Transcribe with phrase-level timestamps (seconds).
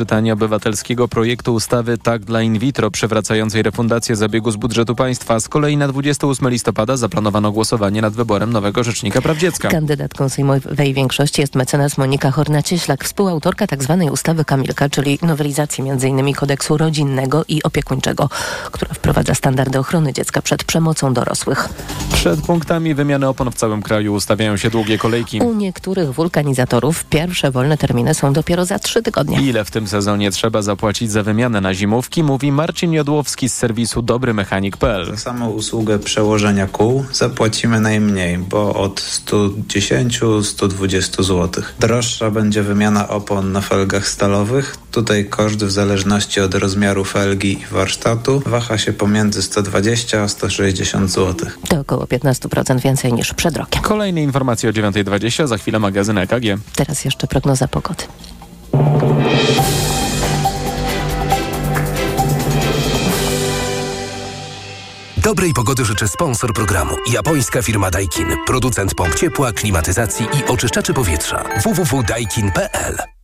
[0.00, 5.40] Czytanie obywatelskiego projektu ustawy Tak dla in vitro przywracającej refundację zabiegu z budżetu państwa.
[5.40, 9.68] Z kolei na 28 listopada zaplanowano głosowanie nad wyborem nowego Rzecznika Praw Dziecka.
[9.68, 13.98] Kandydatką sejmowej większości jest mecenas Monika Horna-Cieślak, współautorka tzw.
[14.04, 16.34] Tak ustawy Kamilka, czyli nowelizacji m.in.
[16.34, 18.28] kodeksu rodzinnego i opiekuńczego,
[18.72, 21.68] która wprowadza standardy ochrony dziecka przed przemocą dorosłych.
[22.12, 25.40] Przed punktami wymiany opon w całym kraju ustawiają się długie kolejki.
[25.40, 29.40] U niektórych wulkanizatorów pierwsze wolne terminy są dopiero za trzy tygodnie.
[29.40, 34.02] Ile w tym sezonie trzeba zapłacić za wymianę na zimówki, mówi Marcin Jodłowski z serwisu
[34.02, 35.06] dobrymechanik.pl.
[35.06, 41.64] Za samą usługę przełożenia kół zapłacimy najmniej, bo od 110-120 zł.
[41.80, 44.76] Droższa będzie wymiana opon na felgach stalowych.
[44.90, 51.10] Tutaj koszt w zależności od rozmiaru felgi i warsztatu waha się pomiędzy 120 a 160
[51.10, 51.50] zł.
[51.68, 53.82] To około 15% więcej niż przed rokiem.
[53.82, 56.44] Kolejne informacje o 9.20, za chwilę magazyn EKG.
[56.76, 58.04] Teraz jeszcze prognoza pogody.
[65.16, 66.96] Dobrej pogody życzy sponsor programu.
[67.12, 68.26] Japońska firma Daikin.
[68.46, 71.44] Producent pomp ciepła, klimatyzacji i oczyszczaczy powietrza.
[71.64, 73.19] www.daikin.pl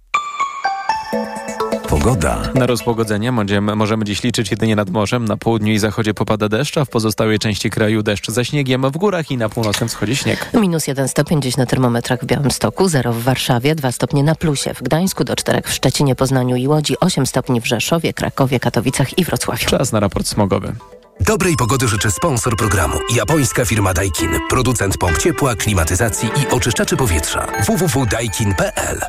[2.07, 2.43] Pogoda.
[2.55, 5.25] Na rozpogodzenie możemy, możemy dziś liczyć jedynie nad morzem.
[5.25, 8.91] Na południu i zachodzie popada deszcz, a w pozostałej części kraju deszcz ze śniegiem.
[8.91, 10.51] W górach i na północnym wschodzie śnieg.
[10.55, 14.75] Minus 1 stopień dziś na termometrach w Białymstoku, 0 w Warszawie, 2 stopnie na plusie.
[14.75, 19.19] W Gdańsku do 4 w Szczecinie, Poznaniu i Łodzi, 8 stopni w Rzeszowie, Krakowie, Katowicach
[19.19, 19.69] i Wrocławiu.
[19.69, 20.73] Czas na raport smogowy.
[21.21, 22.95] Dobrej pogody życzy sponsor programu.
[23.15, 24.31] Japońska firma Daikin.
[24.51, 27.47] Producent pomp ciepła, klimatyzacji i oczyszczaczy powietrza.
[27.67, 29.01] www.daikin.pl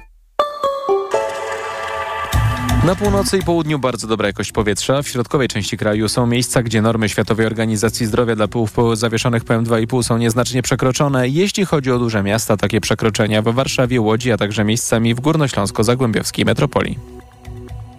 [2.88, 5.02] Na północy i południu bardzo dobra jakość powietrza.
[5.02, 10.04] W środkowej części kraju są miejsca, gdzie normy Światowej Organizacji Zdrowia dla pyłów zawieszonych PM2,5
[10.04, 11.30] są nieznacznie przekroczone.
[11.30, 16.46] Jeśli chodzi o duże miasta, takie przekroczenia w Warszawie, Łodzi, a także miejscami w Górnośląsko-Zagłębiowskiej
[16.46, 17.00] metropolii.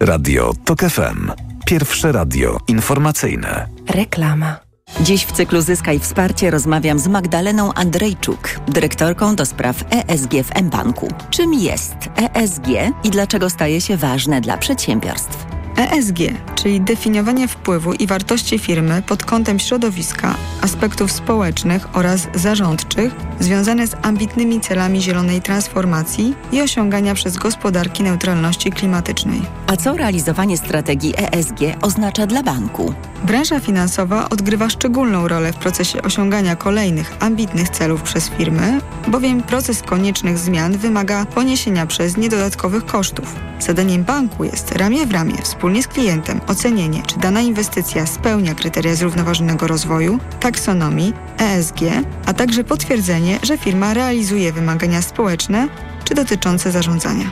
[0.01, 1.31] Radio TOK FM.
[1.67, 3.69] Pierwsze radio informacyjne.
[3.89, 4.68] Reklama.
[5.01, 11.09] Dziś w cyklu Zyskaj Wsparcie rozmawiam z Magdaleną Andrejczuk, dyrektorką do spraw ESG w mBanku.
[11.31, 11.97] Czym jest
[12.35, 12.67] ESG
[13.05, 15.58] i dlaczego staje się ważne dla przedsiębiorstw?
[15.79, 16.19] ESG,
[16.55, 23.97] czyli definiowanie wpływu i wartości firmy pod kątem środowiska, aspektów społecznych oraz zarządczych związane z
[24.03, 29.43] ambitnymi celami zielonej transformacji i osiągania przez gospodarki neutralności klimatycznej.
[29.67, 32.95] A co realizowanie strategii ESG oznacza dla banku?
[33.25, 39.83] Branża finansowa odgrywa szczególną rolę w procesie osiągania kolejnych ambitnych celów przez firmy, bowiem proces
[39.83, 43.35] koniecznych zmian wymaga poniesienia przez nie dodatkowych kosztów.
[43.61, 45.35] Zadaniem banku jest ramię w ramię
[45.69, 51.81] wspólnie z klientem ocenienie, czy dana inwestycja spełnia kryteria zrównoważonego rozwoju, taksonomii, ESG,
[52.27, 55.69] a także potwierdzenie, że firma realizuje wymagania społeczne
[56.05, 57.25] czy dotyczące zarządzania.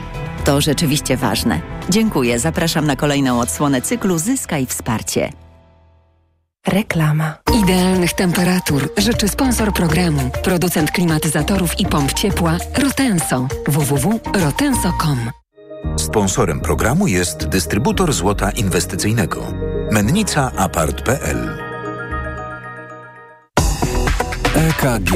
[0.43, 1.61] To rzeczywiście ważne.
[1.89, 2.39] Dziękuję.
[2.39, 5.31] Zapraszam na kolejną odsłonę cyklu Zyskaj Wsparcie.
[6.67, 7.37] Reklama.
[7.63, 13.47] Idealnych temperatur życzy sponsor programu, producent klimatyzatorów i pomp ciepła Rotenso.
[13.67, 15.46] www.rotenso.com
[15.97, 19.53] Sponsorem programu jest dystrybutor złota inwestycyjnego.
[19.91, 21.57] Mennica Apart.pl
[24.55, 25.11] EKG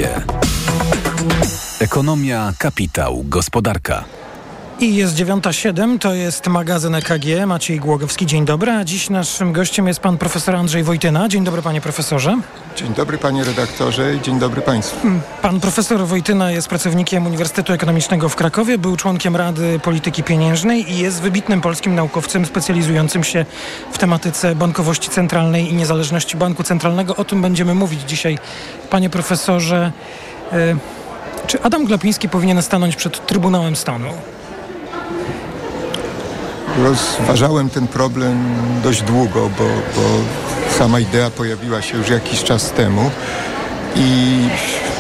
[1.80, 4.21] Ekonomia, kapitał, gospodarka.
[4.82, 7.46] I jest 9.07, to jest magazyn EKG.
[7.48, 8.72] Maciej Głogowski, dzień dobry.
[8.72, 11.30] A dziś naszym gościem jest pan profesor Andrzej Wojtyna.
[11.30, 12.38] Dzień dobry panie profesorze.
[12.76, 15.08] Dzień dobry panie redaktorze i dzień dobry państwu.
[15.42, 20.98] Pan profesor Wojtyna jest pracownikiem Uniwersytetu Ekonomicznego w Krakowie, był członkiem Rady Polityki Pieniężnej i
[20.98, 23.46] jest wybitnym polskim naukowcem specjalizującym się
[23.92, 27.16] w tematyce bankowości centralnej i niezależności banku centralnego.
[27.16, 28.38] O tym będziemy mówić dzisiaj,
[28.90, 29.92] panie profesorze.
[30.54, 30.78] Y,
[31.48, 34.10] czy Adam Glapiński powinien stanąć przed Trybunałem Stanu?
[36.84, 39.64] Rozważałem ten problem dość długo, bo,
[39.96, 40.02] bo
[40.78, 43.12] sama idea pojawiła się już jakiś czas temu.
[43.96, 44.38] I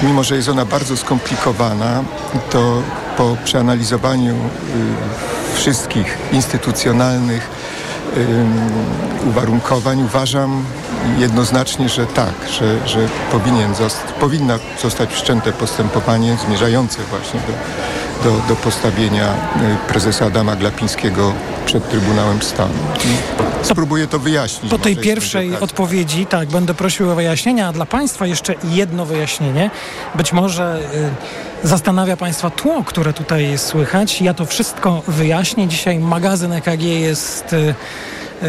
[0.03, 2.03] mimo, że jest ona bardzo skomplikowana,
[2.49, 2.81] to
[3.17, 4.37] po przeanalizowaniu y,
[5.55, 7.49] wszystkich instytucjonalnych
[8.17, 8.25] y,
[9.29, 10.65] uwarunkowań uważam
[11.17, 17.53] jednoznacznie, że tak, że, że powinien zost powinna zostać wszczęte postępowanie zmierzające właśnie do,
[18.23, 19.33] do, do postawienia
[19.87, 21.33] y, prezesa Adama Glapińskiego
[21.65, 22.73] przed Trybunałem Stanu.
[23.61, 24.71] Spróbuję to wyjaśnić.
[24.71, 29.69] Po tej pierwszej odpowiedzi, tak, będę prosił o wyjaśnienia, a dla Państwa jeszcze jedno wyjaśnienie.
[30.15, 30.79] Być może
[31.63, 34.21] y, zastanawia Państwa tło, które tutaj słychać.
[34.21, 35.67] Ja to wszystko wyjaśnię.
[35.67, 37.53] Dzisiaj magazyn EKG jest...
[37.53, 37.75] Y,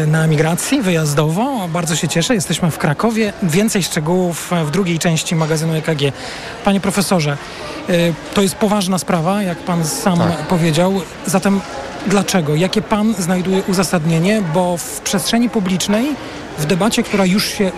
[0.07, 1.67] na migracji wyjazdowo.
[1.67, 2.35] Bardzo się cieszę.
[2.35, 3.33] Jesteśmy w Krakowie.
[3.43, 6.01] Więcej szczegółów w drugiej części magazynu EKG.
[6.65, 7.37] Panie profesorze,
[7.89, 10.47] y, to jest poważna sprawa, jak pan sam Tak.
[10.47, 11.01] powiedział.
[11.25, 11.61] Zatem
[12.07, 12.55] Dlaczego?
[12.55, 14.41] Jakie pan znajduje uzasadnienie?
[14.53, 16.05] Bo w przestrzeni publicznej,
[16.57, 17.71] w debacie, która już się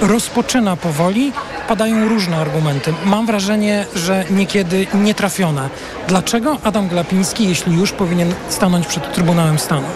[0.00, 1.32] rozpoczyna powoli,
[1.68, 2.94] padają różne argumenty.
[3.04, 5.68] Mam wrażenie, że niekiedy nietrafione.
[6.08, 9.86] Dlaczego Adam Glapiński, jeśli już, powinien stanąć przed Trybunałem Stanu?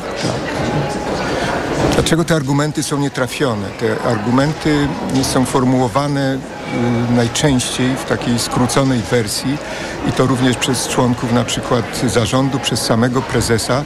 [1.96, 3.68] Dlaczego te argumenty są nietrafione?
[3.68, 4.88] Te argumenty
[5.22, 9.58] są formułowane y, najczęściej w takiej skróconej wersji
[10.08, 13.84] i to również przez członków na przykład zarządu, przez samego prezesa,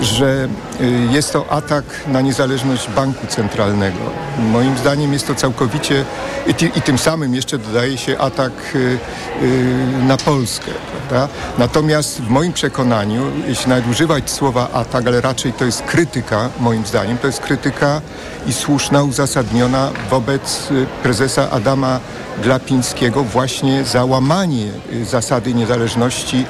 [0.00, 0.48] że
[0.80, 3.98] y, jest to atak na niezależność banku centralnego.
[4.38, 6.04] Moim zdaniem jest to całkowicie
[6.46, 8.98] i, i tym samym jeszcze dodaje się atak y,
[9.42, 10.70] y, na Polskę.
[11.08, 11.34] Prawda?
[11.58, 16.86] Natomiast w moim przekonaniu, jeśli nawet używać słowa atak, ale raczej to jest krytyka, moim
[16.86, 18.00] zdaniem, to jest krytyka
[18.46, 20.68] i słuszna, uzasadniona wobec
[21.02, 22.00] prezesa Adama
[22.42, 24.66] Glapińskiego właśnie za łamanie
[25.04, 26.44] zasady niezależności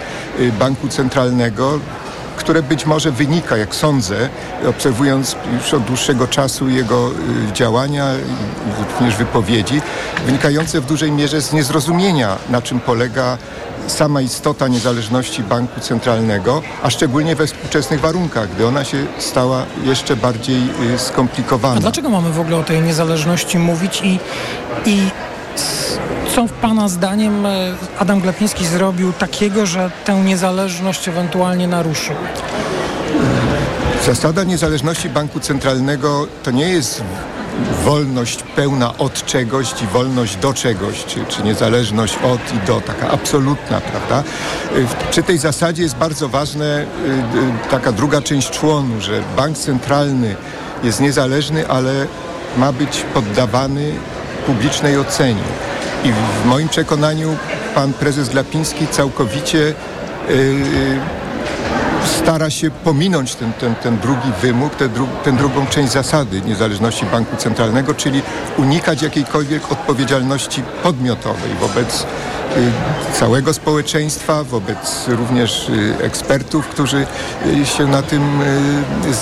[0.59, 1.79] banku centralnego
[2.41, 4.29] które być może wynika, jak sądzę,
[4.69, 7.11] obserwując już od dłuższego czasu jego
[7.51, 8.07] y, działania,
[8.79, 9.81] również wypowiedzi,
[10.27, 13.39] wynikające w dużej mierze z niezrozumienia, na czym polega
[13.87, 20.17] sama istota niezależności banku centralnego, a szczególnie we współczesnych warunkach, gdy ona się stała jeszcze
[20.17, 20.63] bardziej
[20.95, 21.77] y, skomplikowana.
[21.77, 24.19] A dlaczego mamy w ogóle o tej niezależności mówić i,
[24.87, 25.10] i
[26.41, 27.51] co Pana zdaniem e,
[27.99, 32.17] Adam Glapiński zrobił takiego, że tę niezależność ewentualnie naruszył?
[34.07, 37.03] Zasada niezależności banku centralnego to nie jest
[37.85, 43.11] wolność pełna od czegoś i wolność do czegoś, czy, czy niezależność od i do, taka
[43.11, 44.23] absolutna, prawda?
[45.11, 46.87] Przy tej zasadzie jest bardzo ważna y,
[47.71, 50.37] taka druga część członu, że bank centralny
[50.83, 52.07] jest niezależny, ale
[52.57, 53.93] ma być poddawany
[54.47, 55.70] publicznej ocenie.
[56.05, 57.37] I w moim przekonaniu
[57.75, 59.75] pan prezes Glapiński całkowicie yy,
[62.23, 65.09] stara się pominąć ten, ten, ten drugi wymóg, tę dru,
[65.39, 68.23] drugą część zasady niezależności banku centralnego, czyli
[68.59, 77.07] unikać jakiejkolwiek odpowiedzialności podmiotowej wobec y, całego społeczeństwa, wobec również y, ekspertów, którzy
[77.47, 78.23] y, się na tym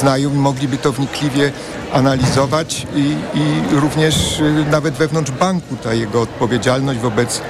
[0.00, 1.52] znają i mogliby to wnikliwie
[1.92, 7.42] analizować i, i również nawet wewnątrz banku ta jego odpowiedzialność wobec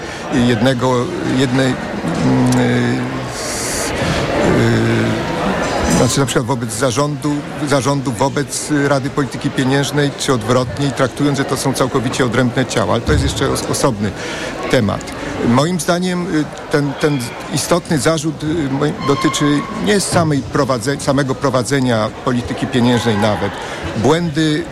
[0.47, 1.05] jednego,
[1.39, 1.75] jednej
[6.09, 7.35] znaczy na przykład wobec zarządu,
[7.69, 13.01] zarządu wobec Rady Polityki Pieniężnej, czy odwrotnie, traktując, że to są całkowicie odrębne ciała, ale
[13.01, 14.11] to jest jeszcze osobny
[14.71, 15.13] temat.
[15.49, 17.19] Moim zdaniem y, ten, ten
[17.55, 18.47] istotny zarzut y,
[19.09, 19.45] dotyczy
[19.85, 20.43] nie samej
[20.99, 23.53] samego prowadzenia polityki pieniężnej nawet.
[23.97, 24.65] Błędy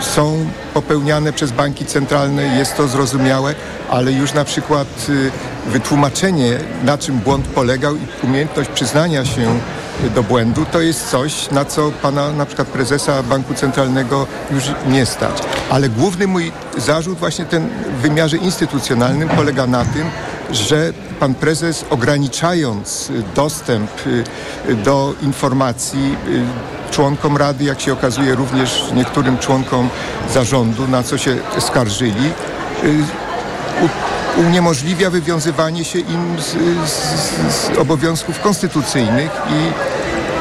[0.00, 3.54] y, są popełniane przez banki centralne, jest to zrozumiałe,
[3.90, 5.06] ale już na przykład
[5.66, 9.60] wytłumaczenie, na czym błąd polegał i umiejętność przyznania się
[10.10, 15.06] do błędu, to jest coś, na co pana na przykład prezesa Banku Centralnego już nie
[15.06, 15.42] stać.
[15.70, 17.68] Ale główny mój zarzut właśnie ten
[17.98, 20.10] w wymiarze instytucjonalnym polega na tym,
[20.50, 26.16] że pan prezes ograniczając dostęp y, do informacji
[26.90, 29.88] y, członkom Rady, jak się okazuje również niektórym członkom
[30.34, 32.30] zarządu, na co się skarżyli,
[32.84, 36.56] y, uniemożliwia wywiązywanie się im z,
[36.90, 39.72] z, z obowiązków konstytucyjnych i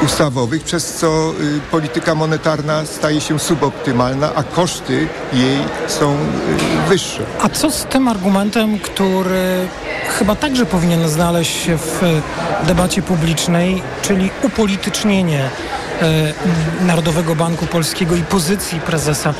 [0.03, 7.23] ustawowych, przez co y, polityka monetarna staje się suboptymalna, a koszty jej są y, wyższe.
[7.42, 9.68] A co z tym argumentem, który
[10.19, 12.02] chyba także powinien znaleźć się w
[12.68, 15.49] debacie publicznej, czyli upolitycznienie
[16.81, 19.33] Narodowego Banku Polskiego i pozycji prezesa.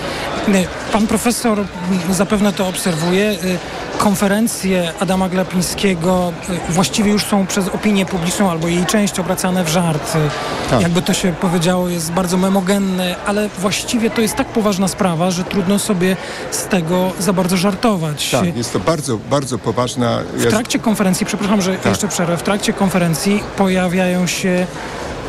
[0.48, 1.66] E, pan profesor
[2.12, 3.30] zapewne to obserwuje.
[3.30, 3.36] E,
[3.98, 6.34] konferencje Adama Glapińskiego
[6.70, 10.18] właściwie już są przez opinię publiczną albo jej część obracane w żart.
[10.70, 10.82] Tak.
[10.82, 15.44] Jakby to się powiedziało, jest bardzo memogenny, ale właściwie to jest tak poważna sprawa, że
[15.44, 16.18] trudno sobie
[16.52, 18.32] z tego za bardzo żartować.
[18.32, 20.20] Tak, jest to bardzo, bardzo poważna...
[20.36, 21.86] W trakcie konferencji, przepraszam, że tak.
[21.86, 24.68] jeszcze przerwę, w trakcie konferencji pojawiają się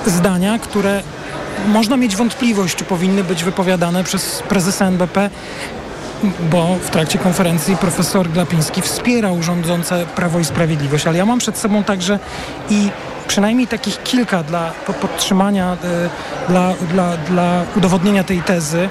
[0.07, 1.03] zdania, które
[1.69, 5.31] można mieć wątpliwość, czy powinny być wypowiadane przez prezesa NBP
[6.51, 11.59] bo w trakcie konferencji profesor Glapiński wspierał rządzące Prawo i Sprawiedliwość, ale ja mam przed
[11.59, 12.19] sobą także
[12.71, 12.91] i
[13.29, 18.89] przynajmniej takich kilka dla podtrzymania, e, dla, dla, dla udowodnienia tej tezy,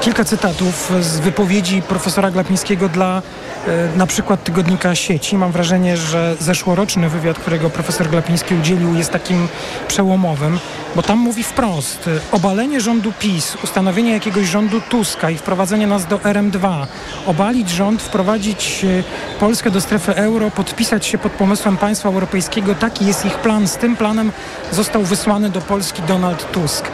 [0.00, 3.22] kilka cytatów z wypowiedzi profesora Glapińskiego dla
[3.66, 5.36] e, na przykład tygodnika sieci.
[5.36, 9.48] Mam wrażenie, że zeszłoroczny wywiad, którego profesor Glapiński udzielił jest takim
[9.88, 10.58] przełomowym,
[10.96, 16.18] bo tam mówi wprost obalenie rządu PiS, ustanowienie jakiegoś rządu Tuska i wprowadzenie nas do
[16.18, 16.86] RM2,
[17.26, 23.06] obalić rząd, wprowadzić e, Polskę do strefy euro, podpisać się pod pomysłem państwa europejskiego, taki
[23.06, 23.68] jest ich plan plan.
[23.68, 24.32] Z tym planem
[24.72, 26.84] został wysłany do Polski Donald Tusk.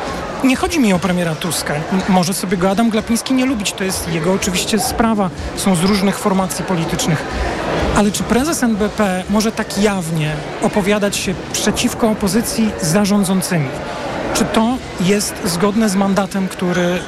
[0.45, 1.75] Nie chodzi mi o premiera Tuska.
[2.09, 5.31] Może sobie go Adam Glapiński nie lubić, to jest jego oczywiście sprawa.
[5.57, 7.25] Są z różnych formacji politycznych.
[7.97, 13.69] Ale czy prezes NBP może tak jawnie opowiadać się przeciwko opozycji zarządzącymi?
[14.35, 16.99] Czy to jest zgodne z mandatem, który,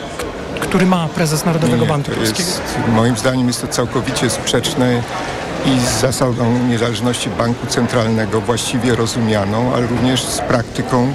[0.61, 2.38] który ma prezes Narodowego Nie, Banku Polskiego?
[2.38, 5.02] jest, moim zdaniem jest to całkowicie sprzeczne
[5.67, 11.12] i z zasadą niezależności banku centralnego właściwie rozumianą, ale również z praktyką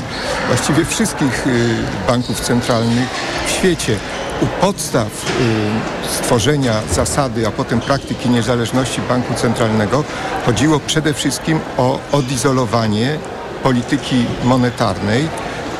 [0.48, 1.76] właściwie wszystkich y,
[2.08, 3.10] banków centralnych
[3.48, 3.98] w świecie.
[4.42, 10.04] U podstaw y, stworzenia zasady, a potem praktyki niezależności banku centralnego
[10.46, 13.18] chodziło przede wszystkim o odizolowanie
[13.64, 15.28] polityki monetarnej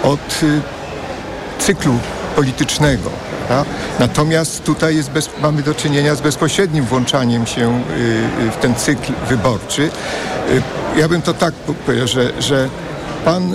[0.04, 0.62] od y,
[1.60, 1.94] cyklu
[2.36, 3.10] politycznego.
[4.00, 7.82] Natomiast tutaj jest bez, mamy do czynienia z bezpośrednim włączaniem się
[8.42, 9.82] y, y, w ten cykl wyborczy.
[10.50, 10.62] Y,
[10.98, 11.54] Ja bym to tak
[11.86, 12.70] powiedział, że, że
[13.26, 13.54] pan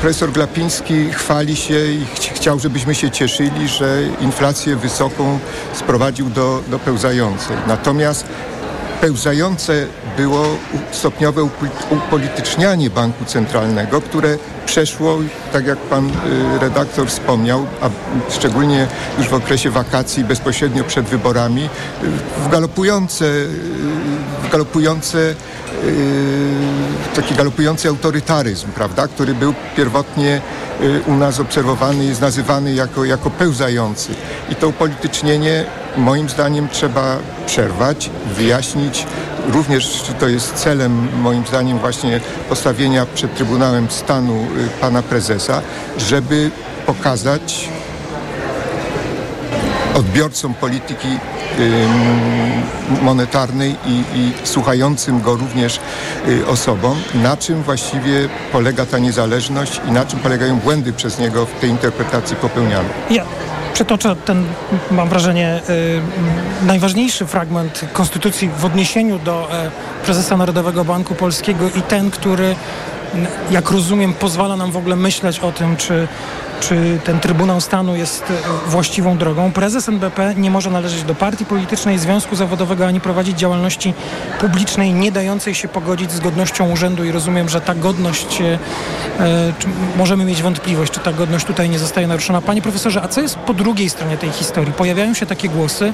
[0.00, 5.38] profesor Glapiński chwali się i ch chciał, żebyśmy się cieszyli, że inflację wysoką
[5.74, 7.56] sprowadził do, do pełzającej.
[7.66, 8.26] Natomiast
[9.04, 10.44] pełzające było
[10.92, 15.18] stopniowe upo- upolitycznianie banku centralnego, które przeszło,
[15.52, 16.12] tak jak pan y,
[16.60, 17.90] redaktor wspomniał, a
[18.30, 18.86] szczególnie
[19.18, 21.68] już w okresie wakacji, bezpośrednio przed wyborami, y,
[22.44, 23.24] w galopujące,
[24.44, 25.34] y, w galopujące
[25.84, 30.40] y, taki galopujący autorytaryzm, prawda, który był pierwotnie
[30.80, 34.08] y, u nas obserwowany, jest nazywany jako, jako pełzający.
[34.50, 35.64] I to upolitycznienie
[35.96, 39.06] moim zdaniem trzeba przerwać, wyjaśnić.
[39.52, 45.62] Również to jest celem moim zdaniem właśnie postawienia przed Trybunałem Stanu y, pana prezesa,
[45.98, 46.50] żeby
[46.86, 47.68] pokazać
[49.94, 51.08] odbiorcom polityki
[53.02, 55.80] monetarnej i, i słuchającym go również
[56.28, 61.46] y, osobom, na czym właściwie polega ta niezależność i na czym polegają błędy przez niego
[61.46, 62.88] w tej interpretacji popełniane.
[63.10, 63.24] Ja
[63.74, 64.44] przytoczę ten,
[64.90, 65.60] mam wrażenie,
[66.62, 69.70] y, najważniejszy fragment Konstytucji w odniesieniu do e,
[70.04, 72.54] prezesa Narodowego Banku Polskiego i ten, który,
[73.50, 76.08] jak rozumiem, pozwala nam w ogóle myśleć o tym, czy,
[76.60, 79.52] czy ten Trybunał Stanu jest e, właściwą drogą.
[79.52, 83.94] Prezes NBP nie może należeć do partii politycznej, związku zawodowego, ani prowadzić działalności
[84.40, 88.58] publicznej nie dającej się pogodzić z godnością urzędu i rozumiem, że ta godność, e,
[89.20, 89.52] e,
[89.96, 92.40] możemy mieć wątpliwość, czy ta godność tutaj nie zostaje naruszona.
[92.40, 94.72] Panie profesorze, a co jest po drugiej stronie tej historii?
[94.72, 95.92] Pojawiają się takie głosy,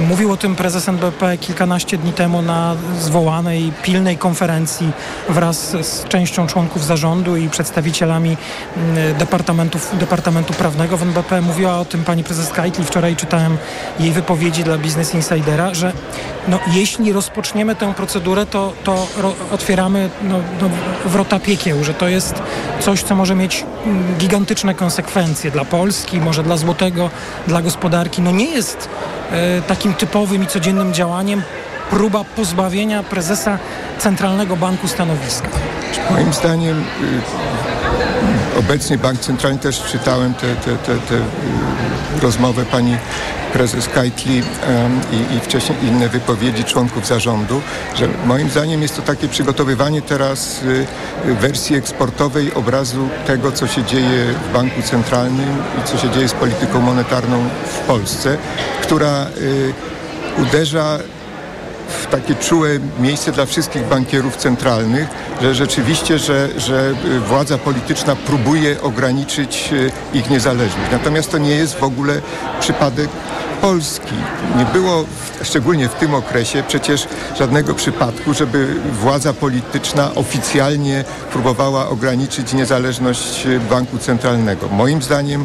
[0.00, 4.92] mówił o tym prezes NBP kilkanaście dni temu na zwołanej pilnej konferencji
[5.28, 8.36] wraz z częścią członków zarządu i przedstawicielami
[8.76, 11.40] mm, departamentów, Departamentu Prawnego w NBP.
[11.40, 12.84] Mówiła o tym pani prezes Kajtli.
[12.84, 13.58] Wczoraj czytałem
[14.00, 15.92] jej wypowiedzi dla Business Insidera, że
[16.48, 19.06] no, jeśli rozpoczniemy tę procedurę, to, to
[19.52, 20.70] otwieramy no, no,
[21.04, 22.42] wrota piekieł, że to jest
[22.80, 27.10] coś, co może mieć mm, gigantyczne konsekwencje dla Polski, może dla złotego,
[27.46, 28.22] dla gospodarki.
[28.22, 28.88] No nie jest
[29.32, 31.42] e, takim typowym i codziennym działaniem
[31.90, 33.58] próba pozbawienia prezesa
[33.98, 35.48] Centralnego Banku stanowiska.
[36.10, 36.82] Moim zdaniem y,
[38.58, 42.96] obecnie Bank Centralny, też czytałem tę te, te, te, y, rozmowę pani
[43.52, 47.60] prezes Kajtli em, i, i wcześniej inne wypowiedzi członków zarządu,
[47.94, 50.86] że moim zdaniem jest to takie przygotowywanie teraz y,
[51.30, 56.28] y, wersji eksportowej obrazu tego, co się dzieje w Banku Centralnym i co się dzieje
[56.28, 58.36] z polityką monetarną w Polsce,
[58.82, 59.72] która y,
[60.42, 60.98] uderza
[61.92, 62.68] w takie czułe
[63.00, 65.08] miejsce dla wszystkich bankierów centralnych,
[65.42, 70.90] że rzeczywiście, że, że y, władza polityczna próbuje ograniczyć y, ich niezależność.
[70.92, 72.20] Natomiast to nie jest w ogóle
[72.60, 73.08] przypadek
[73.60, 74.14] Polski.
[74.58, 75.04] Nie było,
[75.42, 77.06] szczególnie w tym okresie, przecież
[77.38, 84.68] żadnego przypadku, żeby władza polityczna oficjalnie próbowała ograniczyć niezależność y, banku centralnego.
[84.68, 85.44] Moim zdaniem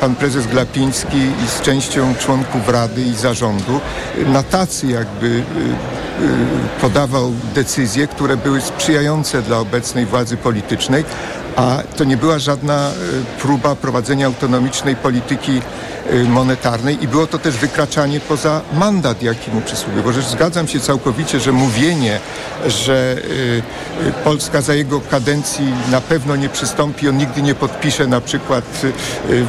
[0.00, 3.80] pan prezes Glapiński i z częścią członków Rady i zarządu
[4.18, 5.42] y, na tacy jakby y, y,
[6.80, 11.04] podawał decyzje, które były sprzyjające dla obecnej władzy politycznej,
[11.56, 15.60] a to nie była żadna y, próba prowadzenia autonomicznej polityki
[16.12, 20.02] y, monetarnej i było to też wykraczanie poza mandat, jaki mu przysługuje.
[20.02, 22.20] Bo rzecz zgadzam się całkowicie, że mówienie,
[22.66, 23.62] że y,
[24.24, 28.64] Polska za jego kadencji na pewno nie przystąpi, on nigdy nie podpisze na przykład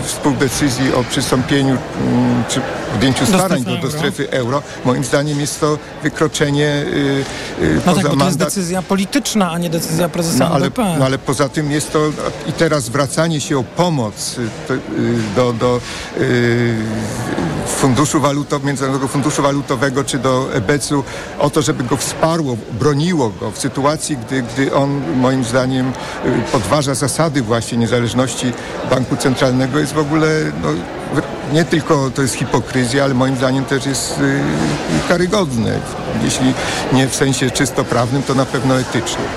[0.04, 2.62] współdecyzji o przystąpieniu mm, czy
[2.94, 4.62] podjęciu starań do, do strefy euro.
[4.86, 7.24] Moim zdaniem jest to wykroczenie y,
[7.76, 10.70] No poza tak, bo to jest mandat decyzja polityczna, a nie decyzja prezesa no ale,
[11.00, 12.12] no ale poza tym jest to to
[12.50, 14.36] i teraz zwracanie się o pomoc
[15.36, 15.82] do, do
[17.68, 21.04] Funduszu Waluto, Międzynarodowego Funduszu Walutowego czy do EBC-u
[21.40, 25.92] o to, żeby go wsparło, broniło go w sytuacji, gdy, gdy on moim zdaniem
[26.52, 28.54] podważa zasady właśnie niezależności
[28.90, 30.28] banku centralnego jest w ogóle
[30.64, 30.70] no,
[31.54, 34.20] nie tylko to jest hipokryzja, ale moim zdaniem też jest
[35.08, 35.80] karygodne.
[36.24, 36.54] Jeśli
[36.94, 39.28] nie w sensie czysto prawnym, to na pewno etycznym.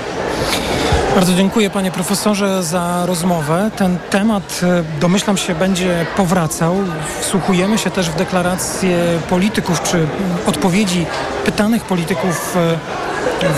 [1.15, 3.71] Bardzo dziękuję panie profesorze za rozmowę.
[3.77, 6.75] Ten temat e, domyślam się będzie powracał.
[7.21, 8.97] Wsłuchujemy się też w deklaracje
[9.29, 10.07] polityków czy
[10.47, 11.05] odpowiedzi
[11.45, 12.77] pytanych polityków e,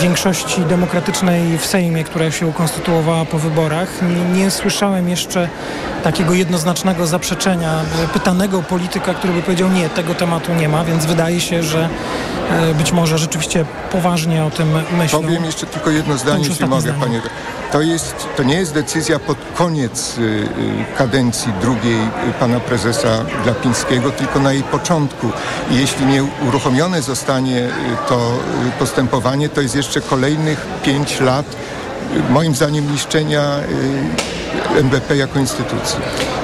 [0.00, 3.88] większości demokratycznej w Sejmie, która się ukonstytuowała po wyborach.
[4.02, 5.48] Nie, nie, słyszałem jeszcze
[6.02, 7.80] takiego jednoznacznego zaprzeczenia
[8.12, 11.88] pytanego polityka, który by powiedział nie, tego tematu nie ma, więc wydaje się, że
[12.50, 15.22] e, być może rzeczywiście poważnie o tym myślą.
[15.22, 17.00] Powiem jeszcze tylko jedno zdanie, jeśli mogę, zdanie.
[17.00, 17.20] panie.
[17.74, 20.48] To, jest, to nie jest decyzja pod koniec y, y,
[20.98, 25.30] kadencji drugiej y, pana prezesa Glapińskiego, tylko na jej początku.
[25.70, 27.68] I jeśli nie uruchomione zostanie
[28.08, 28.38] to
[28.78, 31.46] postępowanie, to jest jeszcze kolejnych pięć lat
[32.30, 33.42] moim zdaniem niszczenia
[34.76, 35.98] NBP jako instytucji.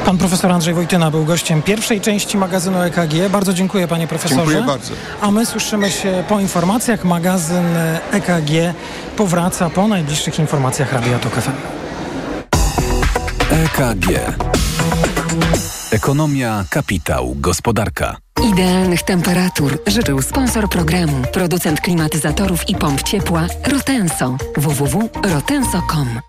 [0.04, 3.28] Pan profesor Andrzej Wojtyna był gościem pierwszej części magazynu EKG.
[3.30, 4.37] Bardzo dziękuję panie profesorze.
[4.37, 4.92] Dziękuję bardzo.
[5.20, 7.04] A my słyszymy się po informacjach.
[7.04, 7.76] Magazyn
[8.12, 8.75] EKG
[9.16, 11.50] powraca po najbliższych informacjach Radia Tok FM.
[13.50, 14.37] EKG.
[15.92, 18.16] Ekonomia, kapitał, gospodarka.
[18.44, 24.37] Idealnych temperatur życzył sponsor programu, producent klimatyzatorów i pomp ciepła Rotenso.
[24.56, 26.20] www.rotenso.com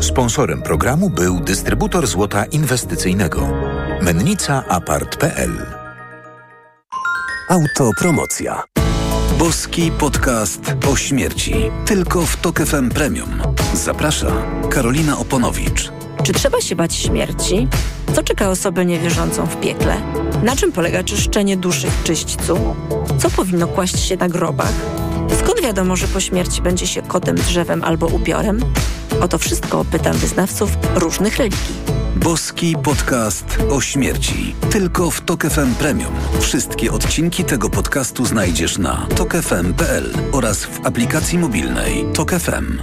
[0.00, 3.48] Sponsorem programu był dystrybutor złota inwestycyjnego.
[4.02, 5.66] Mennica Apart.pl
[7.48, 8.62] Autopromocja.
[9.38, 11.54] Boski podcast o śmierci.
[11.86, 13.42] Tylko w Tok FM Premium.
[13.74, 14.32] Zaprasza
[14.70, 16.03] Karolina Oponowicz.
[16.24, 17.68] Czy trzeba się bać śmierci?
[18.14, 19.96] Co czeka osobę niewierzącą w piekle?
[20.42, 22.74] Na czym polega czyszczenie duszy w czyśćcu?
[23.18, 24.72] Co powinno kłaść się na grobach?
[25.40, 28.60] Skąd wiadomo, że po śmierci będzie się kotem, drzewem albo upiorem?
[29.20, 31.74] O to wszystko pytam wyznawców różnych religii.
[32.16, 34.54] Boski podcast o śmierci.
[34.70, 36.14] Tylko w Tok FM Premium.
[36.40, 42.78] Wszystkie odcinki tego podcastu znajdziesz na tokefm.pl oraz w aplikacji mobilnej Tok FM.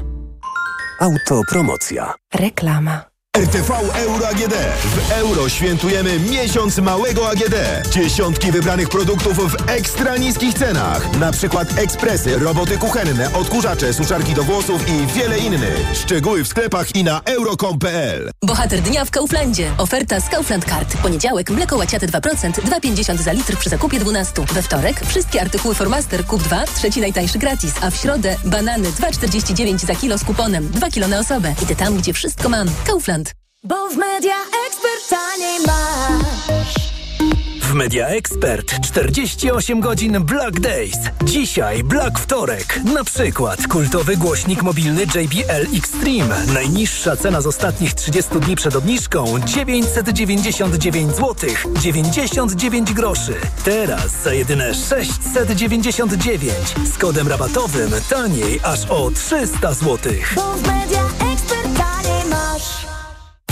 [0.99, 2.13] Autopromocja.
[2.33, 3.10] Reklama.
[3.37, 4.53] RTV Euro AGD.
[4.83, 7.55] W euro świętujemy miesiąc małego AGD.
[7.91, 11.19] Dziesiątki wybranych produktów w ekstra niskich cenach.
[11.19, 15.85] Na przykład ekspresy, roboty kuchenne, odkurzacze, suszarki do włosów i wiele innych.
[15.93, 18.31] Szczegóły w sklepach i na euro.com.pl.
[18.43, 19.71] Bohater dnia w Kauflandzie.
[19.77, 20.97] Oferta z Kaufland Card.
[20.97, 24.45] Poniedziałek mleko łaciate 2%, 2,50 za litr przy zakupie 12.
[24.53, 27.73] We wtorek wszystkie artykuły Formaster kup 2, trzeci najtańszy gratis.
[27.81, 30.69] A w środę banany 2,49 za kilo z kuponem.
[30.69, 31.55] 2 kilo na osobę.
[31.63, 32.67] Idę tam, gdzie wszystko mam.
[32.87, 33.20] Kaufland.
[33.63, 34.35] Bo w Media
[34.67, 36.73] Expert taniej masz.
[37.61, 40.97] W Media Expert 48 godzin Black Days.
[41.23, 42.79] Dzisiaj Black Wtorek.
[42.83, 46.45] Na przykład kultowy głośnik mobilny JBL Extreme.
[46.53, 51.49] Najniższa cena z ostatnich 30 dni przed obniżką 999 zł
[51.81, 53.35] 99 groszy.
[53.63, 56.53] Teraz za jedyne 699
[56.93, 60.13] z kodem rabatowym taniej aż o 300 zł.
[60.35, 60.90] Bo w Media.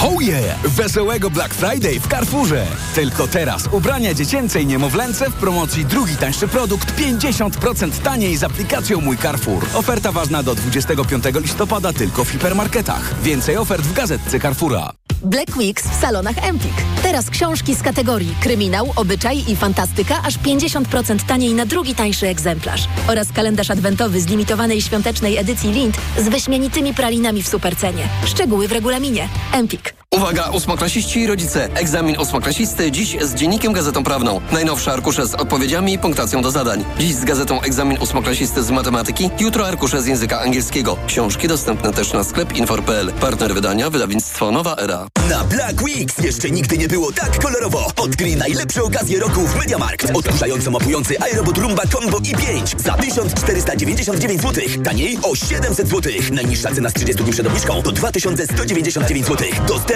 [0.01, 0.57] Oh yeah!
[0.63, 2.65] Wesołego Black Friday w Carrefourze!
[2.95, 9.01] Tylko teraz ubrania dziecięce i niemowlęce w promocji drugi tańszy produkt 50% taniej z aplikacją
[9.01, 9.65] Mój Carrefour.
[9.73, 13.21] Oferta ważna do 25 listopada tylko w hipermarketach.
[13.23, 14.98] Więcej ofert w gazetce Carrefoura.
[15.23, 16.73] Black Weeks w salonach Empik.
[17.03, 22.87] Teraz książki z kategorii kryminał, obyczaj i fantastyka aż 50% taniej na drugi tańszy egzemplarz.
[23.07, 28.07] Oraz kalendarz adwentowy z limitowanej świątecznej edycji Lind z wyśmienitymi pralinami w supercenie.
[28.25, 29.29] Szczegóły w regulaminie.
[29.53, 29.98] Empik.
[30.15, 31.69] Uwaga, ósmoklasiści i rodzice.
[31.75, 34.41] Egzamin ósmoklasisty dziś z Dziennikiem Gazetą Prawną.
[34.51, 36.85] Najnowsze arkusze z odpowiedziami i punktacją do zadań.
[36.99, 40.97] Dziś z gazetą Egzamin ósmoklasisty z matematyki, jutro arkusze z języka angielskiego.
[41.07, 43.13] Książki dostępne też na sklep infor.pl.
[43.13, 45.07] Partner wydania, wydawnictwo Nowa Era.
[45.29, 47.91] Na Black Weeks jeszcze nigdy nie było tak kolorowo.
[47.97, 50.11] Odkryj najlepsze okazje roku w Mediamarkt.
[50.13, 54.63] Odkurzająco mapujący iRobot Rumba Combo i5 za 1499 zł.
[54.83, 56.13] Taniej o 700 zł.
[56.31, 59.47] Najniższa cena z 30 dni przed obniżką to 2199 zł.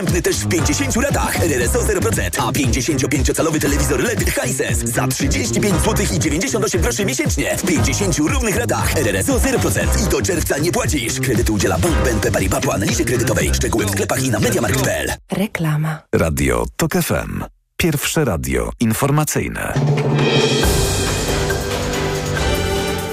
[0.03, 1.43] Dostępny też w 50 latach.
[1.43, 7.65] RRSO 0%, a 55-calowy telewizor LED Hisense za 35 zł i 98 groszy miesięcznie w
[7.65, 8.97] 50 równych ratach.
[8.97, 11.19] RRSO 0% i do czerwca nie płacisz.
[11.19, 13.53] Kredyt udziela Bank BNP Paribas po analizie kredytowej.
[13.53, 15.11] Szczegóły w sklepach i na mediamarkt.pl.
[15.31, 15.99] Reklama.
[16.15, 17.43] Radio TOK FM.
[17.77, 19.73] Pierwsze radio informacyjne.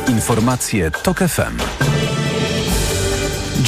[0.08, 1.58] Informacje TOK FM.